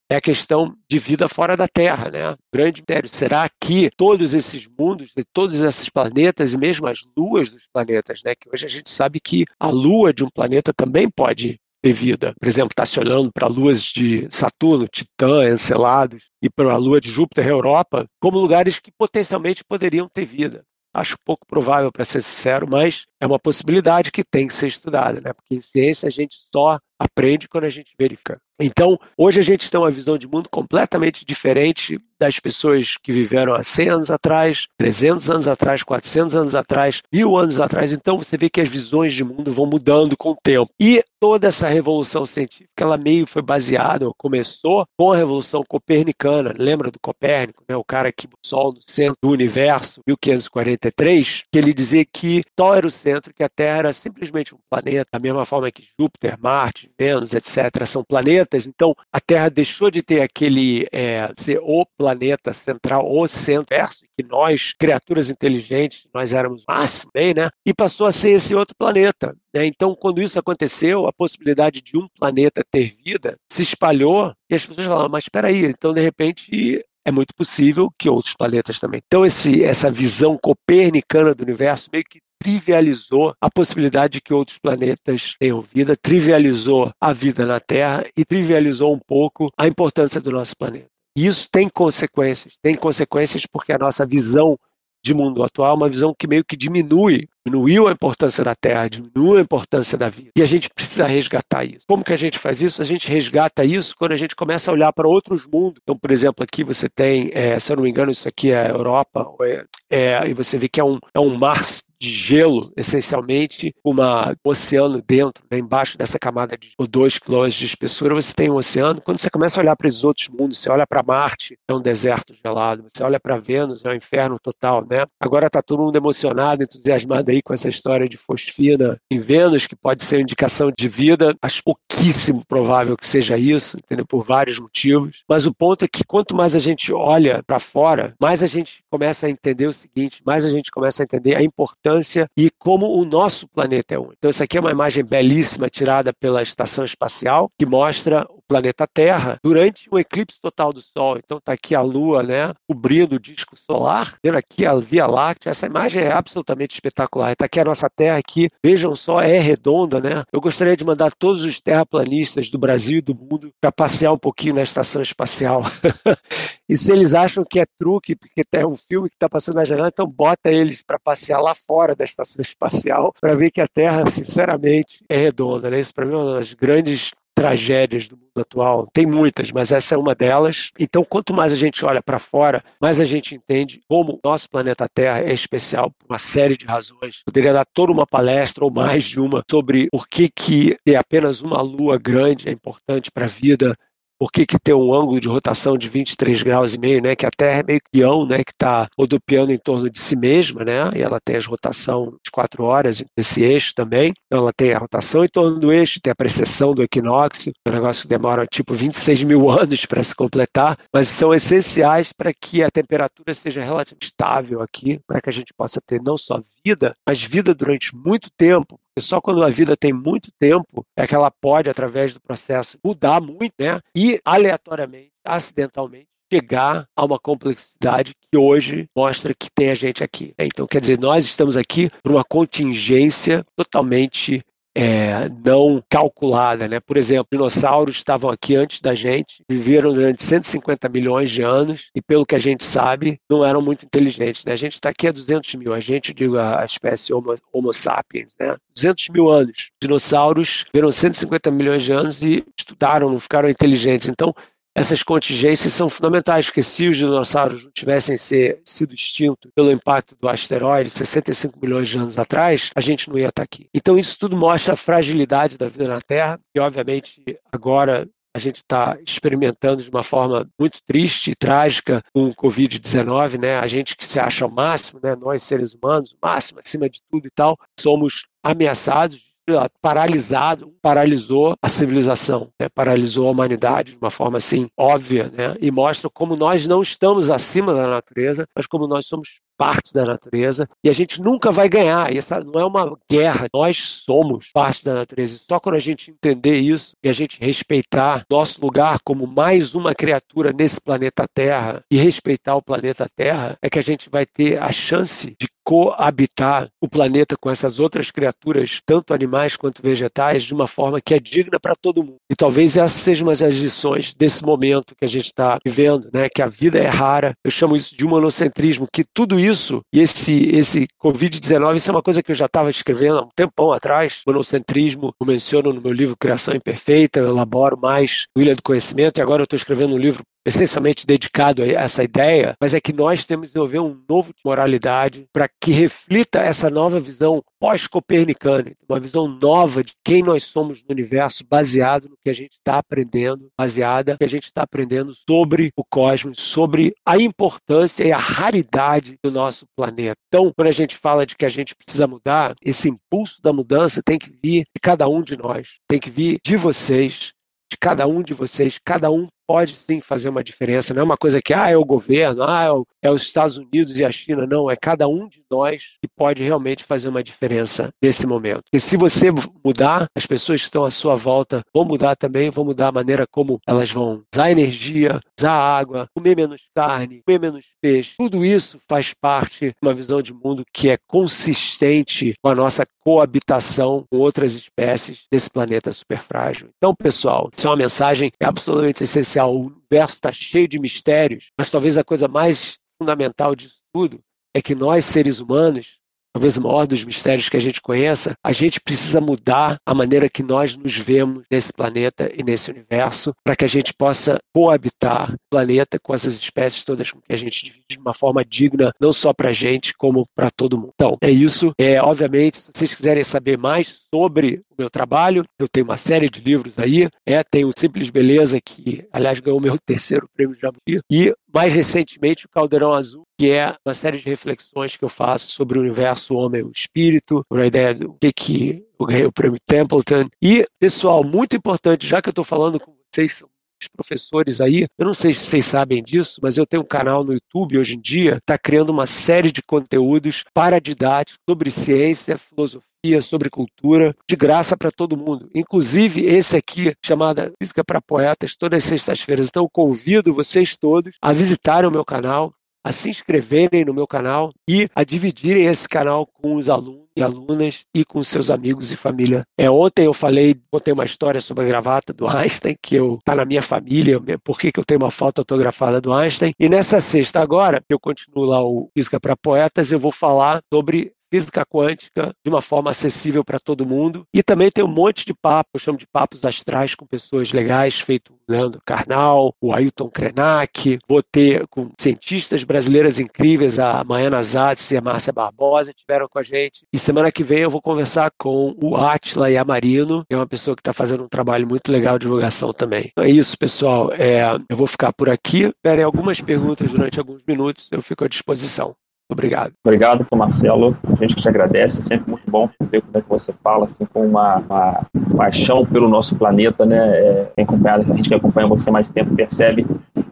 [0.10, 2.36] é a questão de vida fora da Terra, né?
[2.54, 3.10] Grande mistério.
[3.10, 8.36] Será que todos esses mundos, todos esses planetas e mesmo as luas dos planetas, né?
[8.36, 12.34] Que hoje a gente sabe que a lua de um planeta também pode ter vida.
[12.40, 17.02] Por exemplo, está se olhando para luas de Saturno, Titã, Encelados e para a lua
[17.02, 20.64] de Júpiter, Europa, como lugares que potencialmente poderiam ter vida.
[20.96, 25.20] Acho pouco provável, para ser sincero, mas é uma possibilidade que tem que ser estudada,
[25.20, 25.34] né?
[25.34, 28.40] Porque em ciência a gente só aprende quando a gente verifica.
[28.60, 33.54] Então, hoje a gente tem uma visão de mundo completamente diferente das pessoas que viveram
[33.54, 37.92] há 100 anos atrás, 300 anos atrás, 400 anos atrás, mil anos atrás.
[37.92, 40.72] Então, você vê que as visões de mundo vão mudando com o tempo.
[40.80, 46.54] E toda essa revolução científica, ela meio foi baseada, ou começou com a revolução copernicana.
[46.58, 47.76] Lembra do Copérnico, né?
[47.76, 52.76] o cara que o Sol no centro do universo, 1543, que ele dizia que Sol
[52.76, 56.38] era o centro, que a Terra era simplesmente um planeta, da mesma forma que Júpiter,
[56.40, 58.68] Marte, Vênus, etc., são planetas.
[58.68, 64.26] Então, a Terra deixou de ter aquele é, ser o planeta central, o centro-verso, que
[64.26, 67.50] nós, criaturas inteligentes, nós éramos máximo, bem, né?
[67.66, 69.36] E passou a ser esse outro planeta.
[69.54, 69.66] Né?
[69.66, 74.66] Então, quando isso aconteceu, a possibilidade de um planeta ter vida se espalhou e as
[74.66, 79.02] pessoas falaram, mas espera aí, então de repente é muito possível que outros planetas também.
[79.06, 84.58] Então, esse, essa visão copernicana do universo meio que trivializou a possibilidade de que outros
[84.58, 90.30] planetas tenham vida, trivializou a vida na Terra e trivializou um pouco a importância do
[90.30, 90.88] nosso planeta.
[91.16, 92.56] E isso tem consequências.
[92.62, 94.60] Tem consequências porque a nossa visão
[95.02, 98.88] de mundo atual é uma visão que meio que diminui, diminuiu a importância da Terra,
[98.88, 100.32] diminuiu a importância da vida.
[100.36, 101.82] E a gente precisa resgatar isso.
[101.88, 102.82] Como que a gente faz isso?
[102.82, 105.80] A gente resgata isso quando a gente começa a olhar para outros mundos.
[105.84, 108.70] Então, por exemplo, aqui você tem, é, se eu não me engano, isso aqui é
[108.70, 111.62] Europa, é, é, e você vê que é um, é um mar
[112.04, 117.66] de gelo, essencialmente, uma, um oceano dentro, né, embaixo dessa camada de 2 km de
[117.66, 119.00] espessura, você tem um oceano.
[119.00, 121.80] Quando você começa a olhar para os outros mundos, você olha para Marte, é um
[121.80, 125.06] deserto gelado, você olha para Vênus, é um inferno total, né?
[125.18, 129.76] Agora está todo mundo emocionado, entusiasmado aí com essa história de fosfina em Vênus, que
[129.76, 131.36] pode ser indicação de vida.
[131.42, 134.06] Acho pouquíssimo provável que seja isso, entendeu?
[134.06, 135.24] Por vários motivos.
[135.28, 138.84] Mas o ponto é que quanto mais a gente olha para fora, mais a gente
[138.90, 142.98] começa a entender o seguinte, mais a gente começa a entender a importância e como
[142.98, 144.16] o nosso planeta é único.
[144.18, 148.88] Então, isso aqui é uma imagem belíssima tirada pela Estação Espacial, que mostra o planeta
[148.88, 151.18] Terra durante o eclipse total do Sol.
[151.18, 155.52] Então, está aqui a Lua, né, cobrindo o disco solar, vendo aqui a Via Láctea.
[155.52, 157.23] Essa imagem é absolutamente espetacular.
[157.32, 160.24] Está aqui a nossa Terra, aqui, vejam só, é redonda, né?
[160.32, 164.18] Eu gostaria de mandar todos os terraplanistas do Brasil e do mundo para passear um
[164.18, 165.64] pouquinho na Estação Espacial.
[166.68, 169.66] e se eles acham que é truque, porque tem um filme que está passando na
[169.66, 173.68] janela, então bota eles para passear lá fora da estação espacial para ver que a
[173.68, 175.70] Terra, sinceramente, é redonda.
[175.70, 175.80] Né?
[175.80, 178.88] Isso para mim é uma das grandes tragédias do mundo atual.
[178.94, 180.72] Tem muitas, mas essa é uma delas.
[180.80, 184.88] Então, quanto mais a gente olha para fora, mais a gente entende como nosso planeta
[184.94, 187.22] Terra é especial por uma série de razões.
[187.26, 191.42] Poderia dar toda uma palestra ou mais de uma sobre por que, que ter apenas
[191.42, 193.78] uma lua grande é importante para a vida
[194.24, 197.14] por que, que tem um ângulo de rotação de 23 graus e meio, né?
[197.14, 198.42] Que a Terra é meio guião, né?
[198.42, 200.90] Que está rodopiando em torno de si mesma, né?
[200.96, 204.14] E ela tem as rotação de quatro horas nesse eixo também.
[204.28, 207.72] Então ela tem a rotação em torno do eixo, tem a precessão do equinócio, o
[207.72, 212.72] negócio demora tipo 26 mil anos para se completar, mas são essenciais para que a
[212.72, 217.22] temperatura seja relativamente estável aqui, para que a gente possa ter não só vida, mas
[217.22, 221.32] vida durante muito tempo, e só quando a vida tem muito tempo é que ela
[221.32, 223.82] pode, através do processo, mudar muito, né?
[223.96, 230.34] E aleatoriamente, acidentalmente, chegar a uma complexidade que hoje mostra que tem a gente aqui.
[230.38, 230.46] Né?
[230.46, 234.44] Então, quer dizer, nós estamos aqui por uma contingência totalmente
[234.76, 236.68] é, não calculada.
[236.68, 236.80] Né?
[236.80, 242.02] Por exemplo, dinossauros estavam aqui antes da gente, viveram durante 150 milhões de anos e,
[242.02, 244.44] pelo que a gente sabe, não eram muito inteligentes.
[244.46, 244.54] Né?
[244.54, 248.34] A gente está aqui há 200 mil, a gente, digo, a espécie Homo, Homo sapiens,
[248.40, 248.56] né?
[248.76, 249.72] 200 mil anos.
[249.82, 254.10] Dinossauros viveram 150 milhões de anos e estudaram, não ficaram inteligentes.
[254.10, 254.34] Então,
[254.76, 260.16] essas contingências são fundamentais, porque se os dinossauros não tivessem ser, sido extintos pelo impacto
[260.20, 263.68] do asteroide 65 milhões de anos atrás, a gente não ia estar aqui.
[263.74, 268.58] Então isso tudo mostra a fragilidade da vida na Terra, e obviamente agora a gente
[268.58, 273.60] está experimentando de uma forma muito triste e trágica com o Covid-19, né?
[273.60, 275.16] A gente que se acha o máximo, né?
[275.16, 279.33] Nós seres humanos, o máximo acima de tudo e tal, somos ameaçados
[279.82, 282.68] paralisado, paralisou a civilização, né?
[282.74, 285.56] paralisou a humanidade de uma forma assim óbvia, né?
[285.60, 290.06] e mostra como nós não estamos acima da natureza, mas como nós somos parte da
[290.06, 292.16] natureza e a gente nunca vai ganhar.
[292.16, 295.40] Essa não é uma guerra, nós somos parte da natureza.
[295.48, 299.94] Só quando a gente entender isso e a gente respeitar nosso lugar como mais uma
[299.96, 304.62] criatura nesse planeta Terra e respeitar o planeta Terra, é que a gente vai ter
[304.62, 310.54] a chance de coabitar o planeta com essas outras criaturas, tanto animais quanto vegetais, de
[310.54, 312.18] uma forma que é digna para todo mundo.
[312.30, 316.28] E talvez essas sejam as lições desse momento que a gente está vivendo, né?
[316.30, 317.34] que a vida é rara.
[317.44, 322.02] Eu chamo isso de monocentrismo, que tudo isso, e esse, esse Covid-19, isso é uma
[322.02, 324.22] coisa que eu já estava escrevendo há um tempão atrás.
[324.26, 329.18] Monocentrismo, eu menciono no meu livro Criação Imperfeita, eu elaboro mais no Ilha do Conhecimento,
[329.18, 332.94] e agora eu estou escrevendo um livro essencialmente dedicado a essa ideia, mas é que
[332.94, 338.74] nós temos que desenvolver um novo de moralidade para que reflita essa nova visão pós-copernicana,
[338.88, 342.78] uma visão nova de quem nós somos no universo, baseado no que a gente está
[342.78, 348.12] aprendendo, baseada no que a gente está aprendendo sobre o cosmos, sobre a importância e
[348.12, 350.18] a raridade do nosso planeta.
[350.28, 354.02] Então, quando a gente fala de que a gente precisa mudar, esse impulso da mudança
[354.04, 357.34] tem que vir de cada um de nós, tem que vir de vocês,
[357.72, 360.96] de cada um de vocês, cada um pode sim fazer uma diferença.
[360.96, 362.66] Não é uma coisa que ah, é o governo, ah,
[363.04, 364.48] é, é, os Estados Unidos e a China.
[364.48, 368.64] Não, é cada um de nós que pode realmente fazer uma diferença nesse momento.
[368.74, 369.30] E se você
[369.64, 373.28] mudar, as pessoas que estão à sua volta vão mudar também, vão mudar a maneira
[373.30, 378.16] como elas vão usar energia, usar água, comer menos carne, comer menos peixe.
[378.18, 382.88] Tudo isso faz parte de uma visão de mundo que é consistente com a nossa
[383.06, 386.70] coabitação com outras espécies desse planeta super frágil.
[386.78, 391.70] Então, pessoal, isso é uma mensagem absolutamente essencial o universo está cheio de mistérios, mas
[391.70, 394.20] talvez a coisa mais fundamental disso tudo
[394.56, 396.00] é que nós, seres humanos,
[396.34, 400.30] talvez o maior dos mistérios que a gente conheça, a gente precisa mudar a maneira
[400.30, 405.32] que nós nos vemos nesse planeta e nesse universo, para que a gente possa coabitar
[405.32, 408.92] o planeta com essas espécies todas com que a gente divide de uma forma digna,
[409.00, 410.92] não só para a gente, como para todo mundo.
[410.96, 411.72] Então, é isso.
[411.78, 416.30] É, obviamente, se vocês quiserem saber mais sobre o meu trabalho, eu tenho uma série
[416.30, 417.08] de livros aí.
[417.26, 421.34] É, tem o Simples Beleza, que, aliás, ganhou o meu terceiro prêmio de Jabuti, e
[421.54, 425.78] mais recentemente o Caldeirão Azul, que é uma série de reflexões que eu faço sobre
[425.78, 429.32] o universo homem e o espírito, sobre a ideia do que, que eu ganhei o
[429.32, 430.28] prêmio Templeton.
[430.42, 433.50] E, pessoal, muito importante, já que eu estou falando com vocês, são
[433.88, 437.34] professores aí, eu não sei se vocês sabem disso, mas eu tenho um canal no
[437.34, 443.22] YouTube hoje em dia, está criando uma série de conteúdos para didáticos sobre ciência, filosofia,
[443.22, 445.50] sobre cultura, de graça para todo mundo.
[445.54, 449.48] Inclusive esse aqui, chamado Física para Poetas, todas as sextas-feiras.
[449.48, 454.52] Então, convido vocês todos a visitarem o meu canal, a se inscreverem no meu canal
[454.68, 458.98] e a dividirem esse canal com os alunos e alunas e com seus amigos e
[458.98, 459.46] família.
[459.58, 463.36] É, ontem eu falei, contei uma história sobre a gravata do Einstein, que eu tá
[463.36, 466.54] na minha família, por que, que eu tenho uma foto autografada do Einstein.
[466.60, 470.62] E nessa sexta agora, que eu continuo lá o Física para Poetas, eu vou falar
[470.74, 474.24] sobre física quântica de uma forma acessível para todo mundo.
[474.32, 478.00] E também tem um monte de papo, eu chamo de papos astrais com pessoas legais,
[478.00, 484.44] feito o Leandro Carnal, o Ailton Krenak, vou ter com cientistas brasileiras incríveis, a Maiana
[484.44, 486.86] Zatz e a Márcia Barbosa, tiveram com a gente.
[486.94, 490.76] E semana que vem eu vou conversar com o Atila Yamarino, que é uma pessoa
[490.76, 493.10] que está fazendo um trabalho muito legal de divulgação também.
[493.12, 494.14] Então é isso, pessoal.
[494.14, 495.64] É, eu vou ficar por aqui.
[495.64, 498.96] Esperem algumas perguntas durante alguns minutos, eu fico à disposição.
[499.34, 499.74] Obrigado.
[499.84, 500.96] Obrigado, Marcelo.
[501.04, 502.00] A gente que te agradece.
[502.00, 505.86] É sempre muito bom ver como é que você fala, assim, com uma, uma paixão
[505.86, 506.98] pelo nosso planeta, né?
[506.98, 509.86] É, a gente que acompanha você mais tempo percebe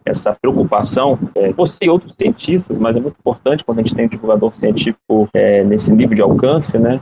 [0.05, 1.17] essa preocupação.
[1.35, 4.53] É, você e outros cientistas, mas é muito importante quando a gente tem um divulgador
[4.55, 6.99] científico é, nesse nível de alcance, né?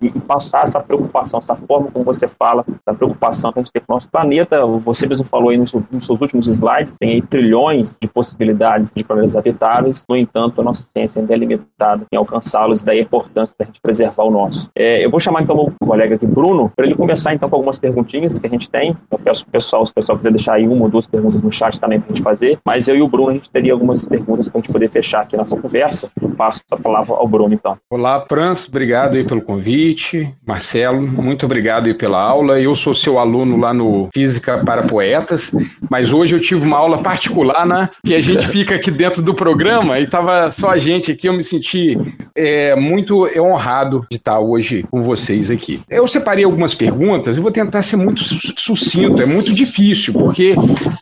[0.00, 3.72] E, e, passar essa preocupação, essa forma como você fala, a preocupação que a gente
[3.72, 4.64] tem com o nosso planeta.
[4.66, 9.04] Você mesmo falou aí nos, nos seus últimos slides, tem aí trilhões de possibilidades de
[9.04, 10.04] planetas habitáveis.
[10.08, 13.80] No entanto, a nossa ciência ainda é limitada em alcançá-los, daí a importância da gente
[13.80, 14.68] preservar o nosso.
[14.76, 17.78] É, eu vou chamar então o colega aqui, Bruno, para ele começar então com algumas
[17.78, 18.96] perguntinhas que a gente tem.
[19.10, 21.42] Eu peço para o pessoal, se o pessoal quiser deixar aí uma ou duas perguntas
[21.42, 23.72] no chat também para a gente fazer, mas eu e o Bruno a gente teria
[23.72, 26.10] algumas perguntas para a gente poder fechar aqui nossa conversa.
[26.20, 27.76] Eu passo a palavra ao Bruno então.
[27.90, 29.95] Olá, Prans, obrigado aí pelo convite.
[30.46, 32.60] Marcelo, muito obrigado pela aula.
[32.60, 35.50] Eu sou seu aluno lá no Física para Poetas,
[35.90, 37.88] mas hoje eu tive uma aula particular, né?
[38.04, 41.32] Que a gente fica aqui dentro do programa e tava só a gente aqui, eu
[41.32, 41.98] me senti
[42.34, 45.80] é, muito honrado de estar hoje com vocês aqui.
[45.88, 50.54] Eu separei algumas perguntas e vou tentar ser muito sucinto, é muito difícil, porque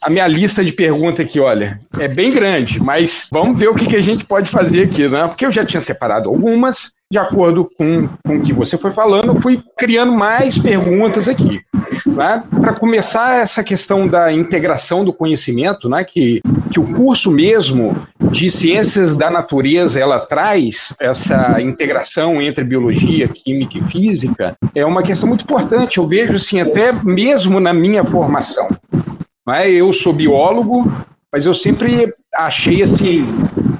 [0.02, 3.86] a minha lista de perguntas aqui, olha, é bem grande, mas vamos ver o que,
[3.86, 5.26] que a gente pode fazer aqui, né?
[5.26, 9.40] Porque eu já tinha separado algumas, de acordo com, com o que você foi falando,
[9.40, 11.60] fui criando mais perguntas aqui.
[12.04, 12.42] Né?
[12.60, 16.02] Para começar, essa questão da integração do conhecimento, né?
[16.02, 17.96] que, que o curso mesmo
[18.32, 25.00] de ciências da natureza ela traz essa integração entre biologia, química e física é uma
[25.00, 25.98] questão muito importante.
[25.98, 28.66] Eu vejo assim até mesmo na minha formação.
[29.50, 29.70] É?
[29.70, 30.92] Eu sou biólogo,
[31.32, 33.24] mas eu sempre achei assim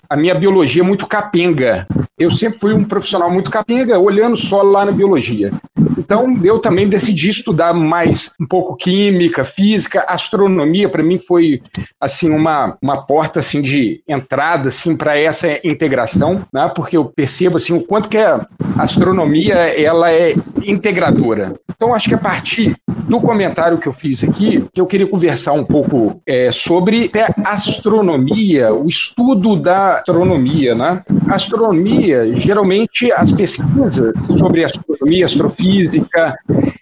[0.09, 1.85] a minha biologia muito capenga.
[2.17, 5.51] Eu sempre fui um profissional muito capenga, olhando só lá na biologia.
[5.99, 10.89] Então, eu também decidi estudar mais um pouco química, física, astronomia.
[10.89, 11.61] Para mim foi
[12.01, 16.71] assim uma, uma porta assim de entrada assim para essa integração, né?
[16.75, 18.47] Porque eu percebo assim o quanto que a
[18.79, 21.55] astronomia ela é integradora.
[21.75, 22.77] Então, acho que a partir
[23.09, 27.53] do comentário que eu fiz aqui, que eu queria conversar um pouco é, sobre a
[27.53, 31.03] astronomia, o estudo da astronomia, né?
[31.29, 36.37] Astronomia, geralmente as pesquisas sobre astronomia, astrofísica,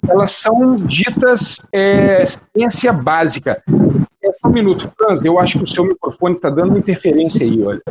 [0.09, 3.63] elas são ditas é, ciência básica.
[4.25, 7.61] É, só um minuto, Franz, eu acho que o seu microfone está dando interferência aí,
[7.63, 7.83] olha.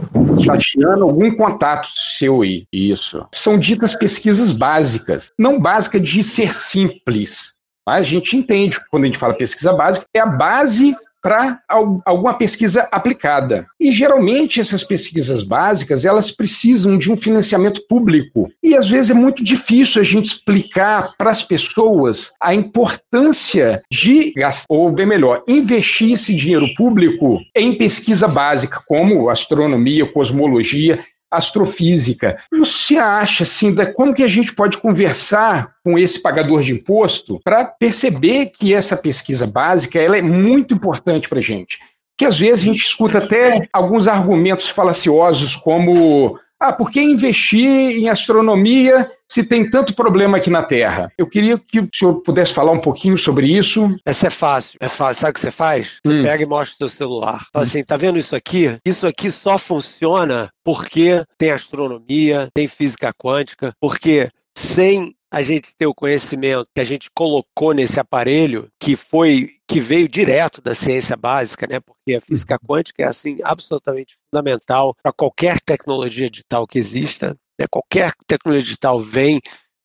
[0.43, 2.65] Chateando algum contato seu aí.
[2.71, 3.25] Isso.
[3.33, 5.31] São ditas pesquisas básicas.
[5.37, 7.60] Não básica de ser simples.
[7.87, 11.59] A gente entende, quando a gente fala pesquisa básica, é a base para
[12.03, 13.67] alguma pesquisa aplicada.
[13.79, 18.49] E geralmente essas pesquisas básicas, elas precisam de um financiamento público.
[18.63, 24.31] E às vezes é muito difícil a gente explicar para as pessoas a importância de
[24.33, 30.99] gastar, ou bem melhor, investir esse dinheiro público em pesquisa básica, como astronomia, cosmologia
[31.31, 32.37] astrofísica.
[32.51, 37.39] Você acha assim, da, como que a gente pode conversar com esse pagador de imposto
[37.43, 41.79] para perceber que essa pesquisa básica ela é muito importante para a gente?
[42.17, 47.67] Que às vezes a gente escuta até alguns argumentos falaciosos como ah, por que investir
[47.67, 51.11] em astronomia se tem tanto problema aqui na Terra?
[51.17, 53.95] Eu queria que o senhor pudesse falar um pouquinho sobre isso.
[54.05, 55.21] Essa é fácil, é fácil.
[55.21, 55.97] Sabe o que você faz?
[56.05, 56.21] Você hum.
[56.21, 57.47] pega e mostra o seu celular.
[57.51, 58.77] Fala assim, tá vendo isso aqui?
[58.85, 65.85] Isso aqui só funciona porque tem astronomia, tem física quântica, porque sem a gente ter
[65.87, 71.15] o conhecimento que a gente colocou nesse aparelho, que foi que veio direto da ciência
[71.15, 71.79] básica, né?
[71.79, 72.67] Porque a física uhum.
[72.67, 77.37] quântica é assim absolutamente fundamental para qualquer tecnologia digital que exista.
[77.57, 77.65] Né?
[77.71, 79.39] Qualquer tecnologia digital vem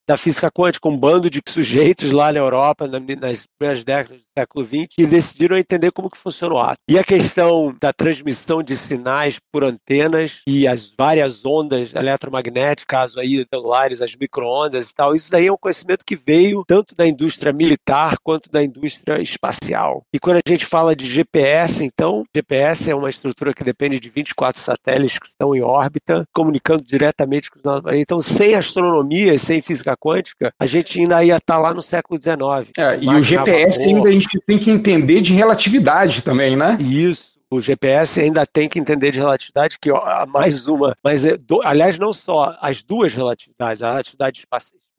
[0.06, 4.64] da física quântica, um bando de sujeitos lá na Europa, nas primeiras décadas do século
[4.64, 6.76] XX, que decidiram entender como que funciona o átomo.
[6.88, 13.20] E a questão da transmissão de sinais por antenas e as várias ondas eletromagnéticas, caso
[13.20, 17.06] aí celulares, as microondas e tal, isso daí é um conhecimento que veio tanto da
[17.06, 20.02] indústria militar quanto da indústria espacial.
[20.14, 24.10] E quando a gente fala de GPS, então, GPS é uma estrutura que depende de
[24.10, 27.92] 24 satélites que estão em órbita, comunicando diretamente com os nossos...
[27.92, 32.20] Então, sem astronomia, sem física quântica, a gente ainda ia estar tá lá no século
[32.20, 32.70] XIX.
[32.78, 36.76] É, e o GPS ainda a gente tem que entender de relatividade também, né?
[36.80, 41.36] Isso o GPS ainda tem que entender de relatividade, que ó, mais uma, mas é,
[41.62, 44.44] aliás, não só as duas relatividades, a relatividade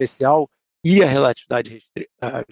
[0.00, 0.48] especial
[0.84, 1.82] e a relatividade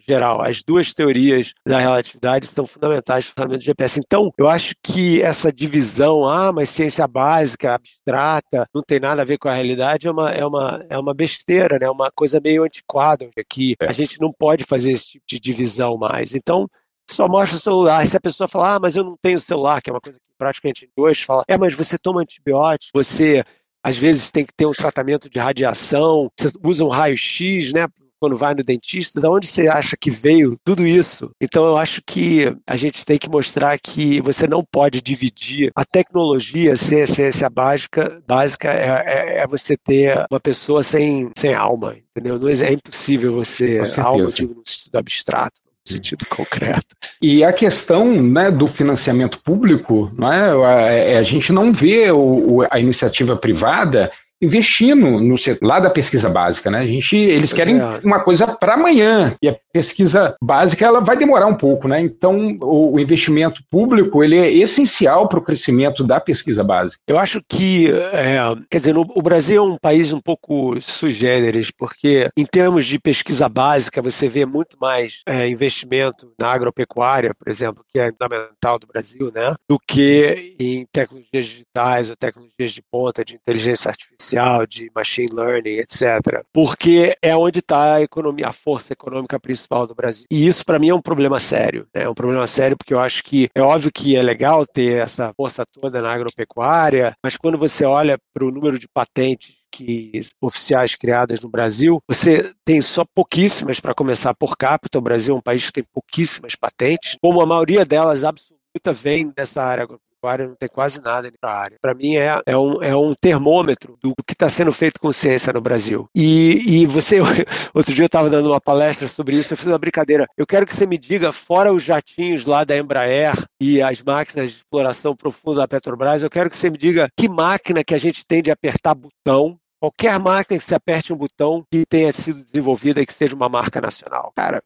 [0.06, 0.42] geral.
[0.42, 4.00] As duas teorias da relatividade são fundamentais para o funcionamento do GPS.
[4.00, 9.24] Então, eu acho que essa divisão, ah, mas ciência básica, abstrata, não tem nada a
[9.24, 11.86] ver com a realidade, é uma, é uma, é uma besteira, né?
[11.86, 15.96] É uma coisa meio antiquada, que a gente não pode fazer esse tipo de divisão
[15.96, 16.34] mais.
[16.34, 16.68] Então,
[17.08, 18.06] só mostra o celular.
[18.06, 20.24] Se a pessoa falar, ah, mas eu não tenho celular, que é uma coisa que
[20.36, 23.44] praticamente hoje fala, é, mas você toma antibiótico, você
[23.82, 27.86] às vezes tem que ter um tratamento de radiação, você usa um raio-x, né?
[28.20, 31.30] Quando vai no dentista, de onde você acha que veio tudo isso?
[31.40, 35.84] Então eu acho que a gente tem que mostrar que você não pode dividir a
[35.84, 38.22] tecnologia a ciência básica.
[38.26, 42.38] Básica é, é, é você ter uma pessoa sem, sem alma, entendeu?
[42.38, 46.96] Não é, é impossível você alma digo no estudo abstrato sentido concreto.
[47.22, 52.80] E a questão né, do financiamento público, né, a, a gente não vê o, a
[52.80, 56.80] iniciativa privada investindo no lá da pesquisa básica, né?
[56.80, 58.00] A gente, eles querem é.
[58.04, 62.00] uma coisa para amanhã e a pesquisa básica ela vai demorar um pouco, né?
[62.00, 67.02] Então o, o investimento público ele é essencial para o crescimento da pesquisa básica.
[67.06, 68.38] Eu acho que, é,
[68.70, 72.84] quer dizer, no, o Brasil é um país um pouco sui generis, porque em termos
[72.84, 78.10] de pesquisa básica você vê muito mais é, investimento na agropecuária, por exemplo, que é
[78.10, 79.54] fundamental do Brasil, né?
[79.68, 85.28] Do que em tecnologias digitais ou tecnologias de ponta de inteligência artificial artificial, de machine
[85.32, 86.44] learning, etc.
[86.52, 90.26] Porque é onde está a economia, a força econômica principal do Brasil.
[90.30, 91.86] E isso para mim é um problema sério.
[91.94, 92.02] Né?
[92.02, 95.32] É um problema sério porque eu acho que é óbvio que é legal ter essa
[95.36, 100.94] força toda na agropecuária, mas quando você olha para o número de patentes que oficiais
[100.94, 104.98] criadas no Brasil, você tem só pouquíssimas para começar por capita.
[104.98, 108.56] O Brasil é um país que tem pouquíssimas patentes, como a maioria delas absoluta
[108.92, 109.86] vem dessa área
[110.26, 111.76] agropecuária não tem quase nada para a área.
[111.80, 115.52] Para mim é, é, um, é um termômetro do que está sendo feito com ciência
[115.52, 116.08] no Brasil.
[116.14, 117.18] E, e você,
[117.74, 120.26] outro dia eu estava dando uma palestra sobre isso, eu fiz uma brincadeira.
[120.36, 124.50] Eu quero que você me diga, fora os jatinhos lá da Embraer e as máquinas
[124.50, 127.98] de exploração profunda da Petrobras, eu quero que você me diga que máquina que a
[127.98, 132.42] gente tem de apertar botão qualquer máquina que se aperte um botão que tenha sido
[132.42, 134.32] desenvolvida e que seja uma marca nacional.
[134.34, 134.62] Cara,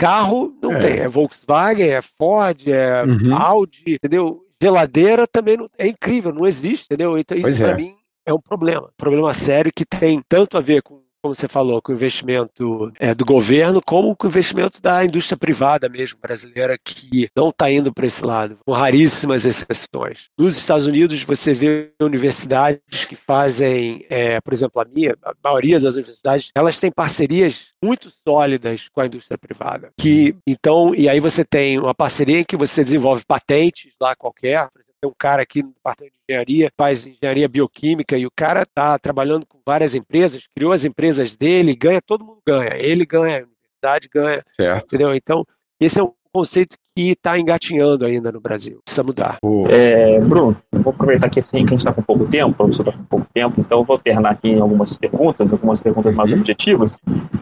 [0.00, 0.78] carro não é.
[0.78, 0.98] tem.
[1.00, 3.34] É Volkswagen, é Ford, é uhum.
[3.34, 4.42] Audi, entendeu?
[4.62, 7.16] Geladeira também não, é incrível, não existe, entendeu?
[7.18, 7.76] Então isso para é.
[7.76, 7.96] mim
[8.26, 11.92] é um problema, problema sério que tem tanto a ver com como você falou, com
[11.92, 17.28] o investimento é, do governo, como com o investimento da indústria privada mesmo, brasileira, que
[17.36, 20.28] não está indo para esse lado, com raríssimas exceções.
[20.38, 25.78] Nos Estados Unidos, você vê universidades que fazem, é, por exemplo, a minha, a maioria
[25.78, 29.90] das universidades, elas têm parcerias muito sólidas com a indústria privada.
[29.98, 34.68] Que, então, e aí você tem uma parceria em que você desenvolve patentes lá qualquer,
[34.70, 38.30] por exemplo, tem um cara aqui no departamento de engenharia, faz engenharia bioquímica, e o
[38.30, 42.76] cara está trabalhando com várias empresas, criou as empresas dele, ganha, todo mundo ganha.
[42.76, 44.44] Ele ganha, a universidade ganha.
[44.54, 44.84] Certo.
[44.84, 45.14] Entendeu?
[45.14, 45.44] Então,
[45.80, 48.80] esse é um conceito que está engatinhando ainda no Brasil.
[48.84, 49.38] Precisa mudar.
[49.70, 52.86] É, Bruno, vou aproveitar aqui assim, que a gente está com pouco tempo, o professor
[52.86, 56.30] está com pouco tempo, então eu vou alternar aqui em algumas perguntas, algumas perguntas mais
[56.30, 56.38] uhum.
[56.38, 56.92] objetivas.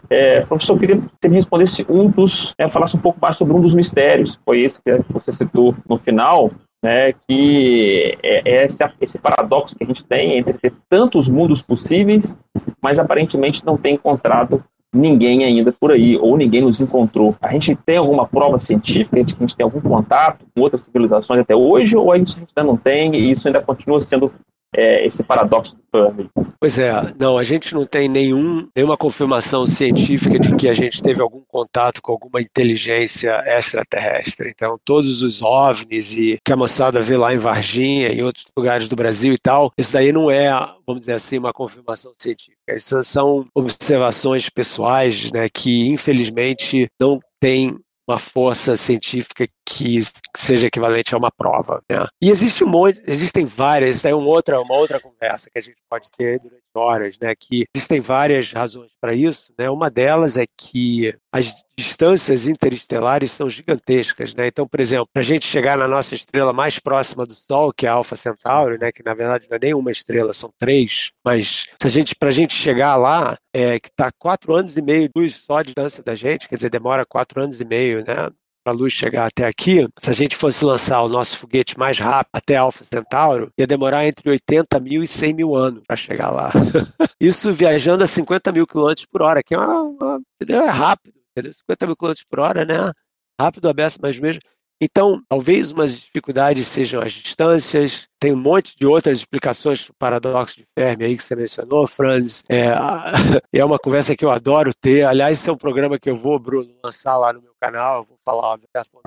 [0.08, 3.36] É, professor, eu queria que você me respondesse um dos, é, falasse um pouco mais
[3.36, 6.50] sobre um dos mistérios, foi esse que você citou no final,
[6.82, 11.60] né, que é, é esse, esse paradoxo que a gente tem entre ter tantos mundos
[11.60, 12.36] possíveis,
[12.80, 14.62] mas aparentemente não tem encontrado
[14.92, 17.36] ninguém ainda por aí, ou ninguém nos encontrou.
[17.42, 20.82] A gente tem alguma prova científica de que a gente tem algum contato com outras
[20.82, 24.32] civilizações até hoje, ou a gente ainda não tem e isso ainda continua sendo
[24.74, 26.30] é, esse paradoxo do Fermi.
[26.60, 31.02] Pois é, não, a gente não tem nenhum, nenhuma confirmação científica de que a gente
[31.02, 34.50] teve algum contato com alguma inteligência extraterrestre.
[34.50, 38.88] Então, todos os OVNIs e que a moçada vê lá em Varginha, em outros lugares
[38.88, 40.50] do Brasil e tal, isso daí não é,
[40.86, 42.58] vamos dizer assim, uma confirmação científica.
[42.66, 50.00] Essas são observações pessoais, né, que infelizmente não têm uma força científica que
[50.34, 51.82] seja equivalente a uma prova.
[51.90, 52.06] Né?
[52.22, 55.76] E existe um monte, existem várias, é uma outra, uma outra conversa que a gente
[55.90, 57.34] pode ter durante horas, né?
[57.34, 59.68] Que existem várias razões para isso, né?
[59.68, 64.46] Uma delas é que as distâncias interestelares são gigantescas, né?
[64.46, 67.84] Então, por exemplo, para a gente chegar na nossa estrela mais próxima do Sol, que
[67.84, 68.90] é a Alpha Centauri, né?
[68.90, 72.32] Que na verdade não é nem uma estrela, são três, mas a gente, para a
[72.32, 76.14] gente chegar lá, é, que está quatro anos e meio luz só de distância da
[76.14, 78.30] gente, quer dizer, demora quatro anos e meio, né?
[78.68, 81.98] Para a luz chegar até aqui, se a gente fosse lançar o nosso foguete mais
[81.98, 86.30] rápido até Alpha Centauro, ia demorar entre 80 mil e 100 mil anos para chegar
[86.30, 86.50] lá.
[87.18, 91.54] Isso viajando a 50 mil quilômetros por hora, que é, uma, uma, é rápido, entendeu?
[91.54, 92.92] 50 mil quilômetros por hora, né?
[93.40, 94.42] Rápido a beça, mas mesmo
[94.80, 99.96] então, talvez umas dificuldades sejam as distâncias, tem um monte de outras explicações para o
[99.96, 102.44] paradoxo de Fermi aí que você mencionou, Franz.
[102.48, 102.68] É,
[103.52, 105.04] é uma conversa que eu adoro ter.
[105.04, 108.00] Aliás, esse é um programa que eu vou, Bruno, lançar lá no meu canal.
[108.00, 108.58] Eu vou falar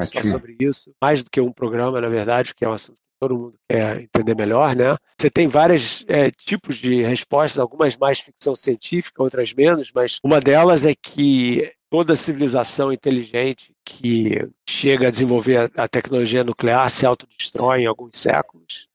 [0.01, 0.91] só sobre isso.
[1.01, 4.01] Mais do que um programa, na verdade, que é um assunto que todo mundo quer
[4.01, 4.97] entender melhor, né?
[5.17, 10.39] Você tem vários é, tipos de respostas, algumas mais ficção científica, outras menos, mas uma
[10.39, 17.81] delas é que toda civilização inteligente que chega a desenvolver a tecnologia nuclear se autodestrói
[17.81, 18.87] em alguns séculos.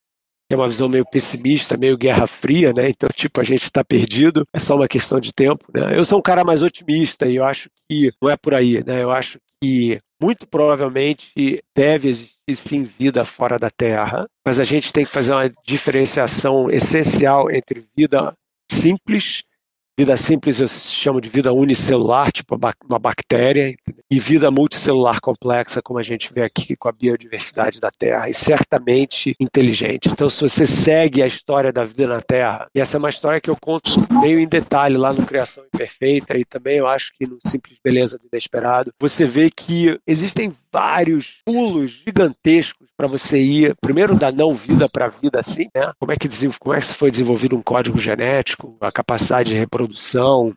[0.50, 2.88] É uma visão meio pessimista, meio guerra fria, né?
[2.88, 5.96] Então, tipo, a gente está perdido, é só uma questão de tempo, né?
[5.96, 9.02] Eu sou um cara mais otimista e eu acho que não é por aí, né?
[9.02, 14.92] Eu acho que muito provavelmente deve existir sim vida fora da Terra, mas a gente
[14.92, 18.34] tem que fazer uma diferenciação essencial entre vida
[18.70, 19.42] simples
[19.98, 23.74] Vida simples eu chamo de vida unicelular, tipo uma bactéria,
[24.10, 28.34] e vida multicelular complexa, como a gente vê aqui com a biodiversidade da Terra, e
[28.34, 30.10] certamente inteligente.
[30.10, 33.40] Então, se você segue a história da vida na Terra, e essa é uma história
[33.40, 37.26] que eu conto meio em detalhe lá no Criação Imperfeita, e também eu acho que
[37.26, 43.74] no Simples Beleza do Inesperado, você vê que existem vários pulos gigantescos para você ir,
[43.80, 45.90] primeiro da não vida para a vida assim, né?
[45.98, 50.54] Como é que como é que foi desenvolvido um código genético, a capacidade de reprodução,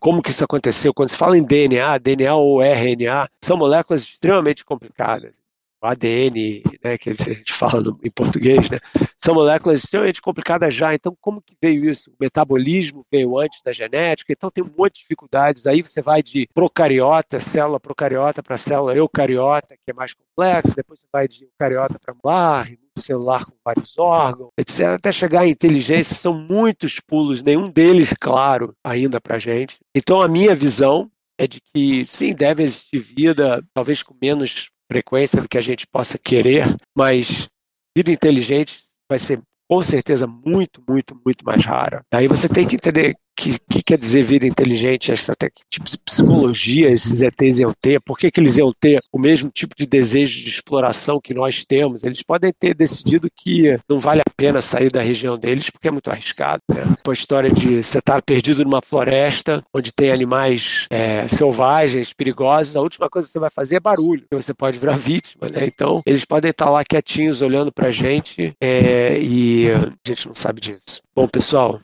[0.00, 0.92] como que isso aconteceu?
[0.92, 5.40] Quando se fala em DNA, DNA ou RNA, são moléculas extremamente complicadas
[5.88, 8.78] ADN, né, que a gente fala no, em português, né,
[9.18, 10.94] são moléculas extremamente complicadas já.
[10.94, 12.10] Então, como que veio isso?
[12.10, 15.66] O metabolismo veio antes da genética, então tem um monte de dificuldades.
[15.66, 21.00] Aí você vai de procariota, célula procariota, para célula eucariota, que é mais complexa, depois
[21.00, 22.68] você vai de eucariota para molar,
[22.98, 24.80] celular com vários órgãos, etc.
[24.88, 29.78] Até chegar à inteligência, são muitos pulos, nenhum deles claro ainda para gente.
[29.94, 35.40] Então, a minha visão é de que sim, deve existir vida, talvez com menos frequência
[35.40, 37.48] do que a gente possa querer, mas
[37.96, 38.78] vida inteligente
[39.08, 42.02] vai ser com certeza muito, muito, muito mais rara.
[42.12, 45.34] Aí você tem que entender que, que quer dizer vida inteligente, essa
[45.70, 49.50] tipo de psicologia esses ETs iam ter, por que, que eles iam ter o mesmo
[49.50, 52.04] tipo de desejo de exploração que nós temos?
[52.04, 55.90] Eles podem ter decidido que não vale a pena sair da região deles porque é
[55.90, 56.62] muito arriscado.
[56.68, 56.82] Né?
[57.06, 62.80] A história de você estar perdido numa floresta onde tem animais é, selvagens, perigosos, a
[62.80, 65.48] última coisa que você vai fazer é barulho, você pode virar vítima.
[65.48, 65.64] Né?
[65.64, 70.34] Então, eles podem estar lá quietinhos olhando para a gente é, e a gente não
[70.34, 71.00] sabe disso.
[71.14, 71.80] Bom, pessoal,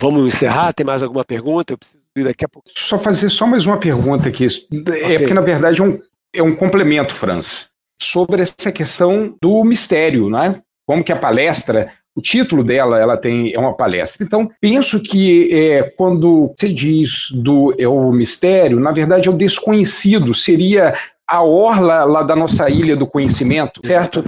[0.00, 0.72] vamos encerrar?
[0.72, 1.72] Tem mais alguma pergunta?
[1.72, 2.68] Eu preciso ir daqui a pouco.
[2.76, 4.46] Só fazer só mais uma pergunta aqui.
[5.02, 5.98] É porque, na verdade, é um,
[6.34, 7.68] é um complemento, Franz,
[8.00, 10.60] sobre essa questão do mistério, né?
[10.86, 14.24] Como que a palestra o título dela ela tem é uma palestra.
[14.24, 19.36] Então penso que é, quando você diz do é o mistério, na verdade é o
[19.36, 20.34] desconhecido.
[20.34, 20.92] Seria
[21.30, 24.24] a orla lá da nossa ilha do conhecimento, certo?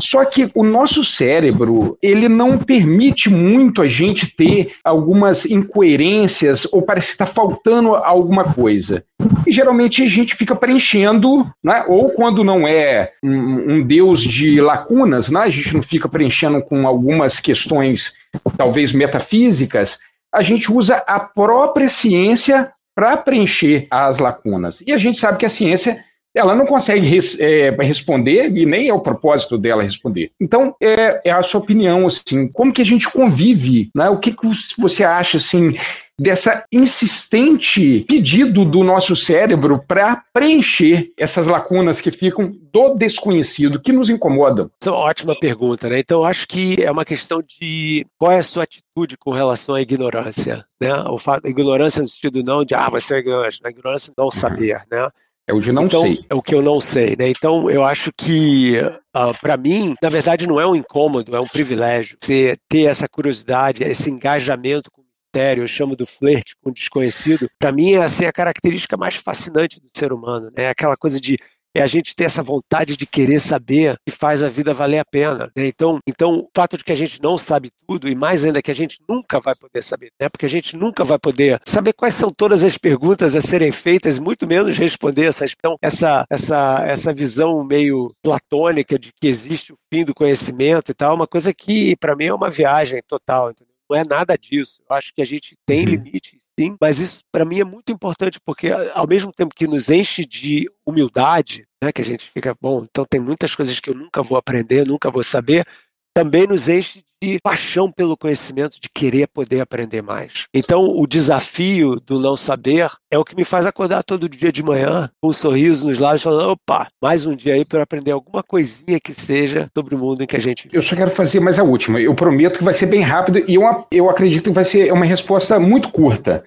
[0.00, 6.80] Só que o nosso cérebro, ele não permite muito a gente ter algumas incoerências ou
[6.80, 9.04] parece estar faltando alguma coisa.
[9.46, 11.84] E geralmente a gente fica preenchendo, né?
[11.88, 15.40] ou quando não é um, um deus de lacunas, né?
[15.40, 18.14] a gente não fica preenchendo com algumas questões
[18.56, 19.98] talvez metafísicas,
[20.34, 24.82] a gente usa a própria ciência para preencher as lacunas.
[24.86, 26.02] E a gente sabe que a ciência
[26.36, 30.30] ela não consegue res, é, responder e nem é o propósito dela responder.
[30.40, 34.10] Então, é, é, a sua opinião, assim, como que a gente convive, né?
[34.10, 34.46] O que, que
[34.78, 35.74] você acha, assim,
[36.18, 43.92] dessa insistente pedido do nosso cérebro para preencher essas lacunas que ficam do desconhecido, que
[43.92, 44.70] nos incomodam?
[44.80, 45.98] Essa é uma ótima pergunta, né?
[45.98, 49.80] Então, acho que é uma questão de qual é a sua atitude com relação à
[49.80, 50.92] ignorância, né?
[51.08, 54.82] O fato, ignorância no sentido não de, ah, você é ignorante, a ignorância não saber,
[54.90, 55.08] né?
[55.48, 56.24] É o de não então, sei.
[56.28, 57.28] É o que eu não sei, né?
[57.28, 61.40] Então, eu acho que, uh, ah, para mim, na verdade, não é um incômodo, é
[61.40, 62.16] um privilégio.
[62.20, 66.72] Você ter essa curiosidade, esse engajamento com o mistério, eu chamo do flerte com o
[66.72, 70.68] desconhecido, para mim é assim, a característica mais fascinante do ser humano, né?
[70.68, 71.36] Aquela coisa de
[71.76, 75.04] é a gente ter essa vontade de querer saber que faz a vida valer a
[75.04, 75.50] pena.
[75.56, 75.66] Né?
[75.66, 78.70] Então, então, o fato de que a gente não sabe tudo, e mais ainda que
[78.70, 80.28] a gente nunca vai poder saber, né?
[80.28, 84.18] porque a gente nunca vai poder saber quais são todas as perguntas a serem feitas,
[84.18, 85.54] muito menos responder essas.
[85.56, 90.94] Então, essa, essa, essa visão meio platônica de que existe o fim do conhecimento e
[90.94, 93.50] tal, é uma coisa que, para mim, é uma viagem total.
[93.50, 93.74] Entendeu?
[93.88, 94.82] Não é nada disso.
[94.88, 95.90] Eu acho que a gente tem uhum.
[95.90, 99.88] limites sim, mas isso para mim é muito importante porque ao mesmo tempo que nos
[99.90, 103.94] enche de humildade, né, que a gente fica, bom, então tem muitas coisas que eu
[103.94, 105.66] nunca vou aprender, nunca vou saber,
[106.14, 110.44] também nos enche de paixão pelo conhecimento, de querer poder aprender mais.
[110.52, 114.62] Então, o desafio do não saber é o que me faz acordar todo dia de
[114.62, 118.42] manhã com um sorriso nos lábios, falando: opa, mais um dia aí para aprender alguma
[118.42, 120.76] coisinha que seja sobre o mundo em que a gente vive.
[120.76, 122.00] Eu só quero fazer mais a última.
[122.00, 125.04] Eu prometo que vai ser bem rápido e eu, eu acredito que vai ser uma
[125.04, 126.44] resposta muito curta.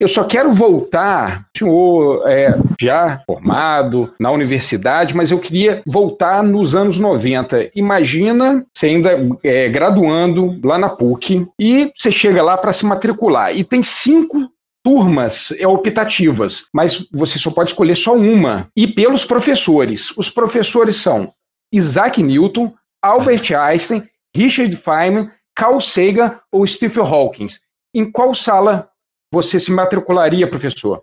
[0.00, 6.74] Eu só quero voltar, senhor é, já formado na universidade, mas eu queria voltar nos
[6.74, 7.70] anos 90.
[7.76, 9.10] Imagina você ainda
[9.44, 14.50] é, graduando lá na PUC e você chega lá para se matricular e tem cinco
[14.84, 18.68] turmas é, optativas, mas você só pode escolher só uma.
[18.76, 20.12] E pelos professores.
[20.16, 21.32] Os professores são
[21.72, 24.02] Isaac Newton, Albert Einstein,
[24.36, 27.46] Richard Feynman, Carl Sagan ou Stephen Hawking.
[27.94, 28.90] Em qual sala
[29.34, 31.02] você se matricularia, professor?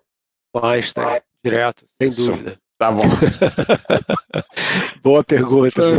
[0.54, 2.58] Einstein, direto, sem dúvida.
[2.78, 3.04] Tá bom.
[5.04, 5.82] Boa pergunta,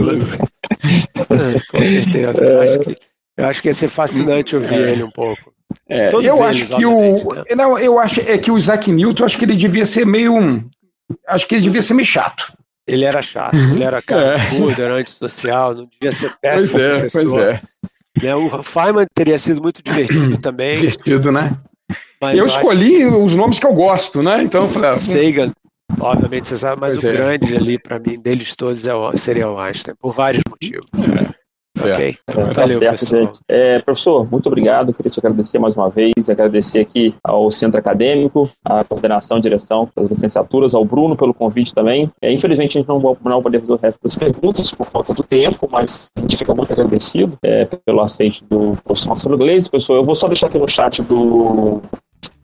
[1.70, 2.44] Com certeza.
[2.44, 2.98] Eu acho, que,
[3.38, 4.92] eu acho que ia ser fascinante ouvir é.
[4.92, 5.54] ele um pouco.
[5.88, 7.34] É, eu eles, acho que o.
[7.34, 7.44] Né?
[7.56, 10.36] Não, eu acho é que o Isaac Newton, acho que ele devia ser meio.
[11.28, 12.54] Acho que ele devia ser meio chato.
[12.86, 14.82] Ele era chato, ele era cara é.
[14.82, 17.32] era antissocial, não devia ser péssimo pois é, professor.
[17.32, 17.62] Pois é.
[18.22, 20.76] Né, o Feynman teria sido muito divertido também.
[20.76, 21.58] Divertido, né?
[22.24, 23.18] Mas eu escolhi acho...
[23.18, 24.44] os nomes que eu gosto, né?
[24.44, 25.52] Então, falei, ah, Sagan,
[26.00, 27.12] obviamente você sabe, mas pois o é.
[27.12, 30.86] grande ali para mim deles todos é o, seria o Einstein, por vários motivos.
[31.30, 31.44] É.
[31.76, 32.18] Ok,
[32.56, 33.32] valeu, tá certo, professor.
[33.48, 34.94] É, professor, muito obrigado.
[34.94, 39.90] Queria te agradecer mais uma vez, agradecer aqui ao Centro Acadêmico, à coordenação e direção
[39.96, 42.12] das licenciaturas, ao Bruno pelo convite também.
[42.22, 44.86] É, infelizmente, a gente não vai, não vai poder fazer o resto das perguntas por
[44.86, 49.38] falta do tempo, mas a gente fica muito agradecido é, pelo aceite do professor Marcelo
[49.38, 49.70] Gleisi.
[49.70, 51.82] Pessoal, eu vou só deixar aqui no chat do,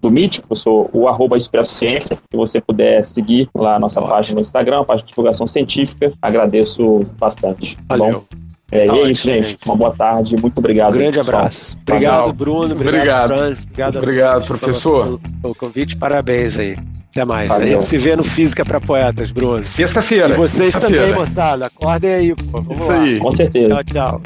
[0.01, 4.35] do Meet, sou o arroba Expresso Ciência, se você puder seguir lá a nossa página
[4.35, 7.75] no Instagram, a página de divulgação científica, agradeço bastante.
[7.87, 8.25] Tá Valeu.
[8.31, 8.39] Bom?
[8.71, 9.57] É, tá e é isso, gente.
[9.65, 10.35] Uma boa tarde.
[10.39, 10.93] Muito obrigado.
[10.93, 11.77] Um grande abraço.
[11.87, 12.75] Obrigado, Bruno.
[12.75, 13.37] Obrigado, obrigado.
[13.37, 13.63] Franz.
[13.63, 15.03] Obrigado, obrigado professor.
[15.05, 15.97] Pelo, pelo convite.
[15.97, 16.77] Parabéns aí.
[17.09, 17.49] Até mais.
[17.49, 17.67] Valeu.
[17.67, 19.63] A gente se vê no Física para Poetas, Bruno.
[19.63, 20.35] Sexta-feira.
[20.35, 21.65] E vocês Sexta também, moçada.
[21.65, 22.61] Acordem aí, pô.
[22.61, 23.01] Vamos Isso lá.
[23.01, 23.17] aí.
[23.17, 23.69] Com certeza.
[23.69, 24.21] Tchau, tchau.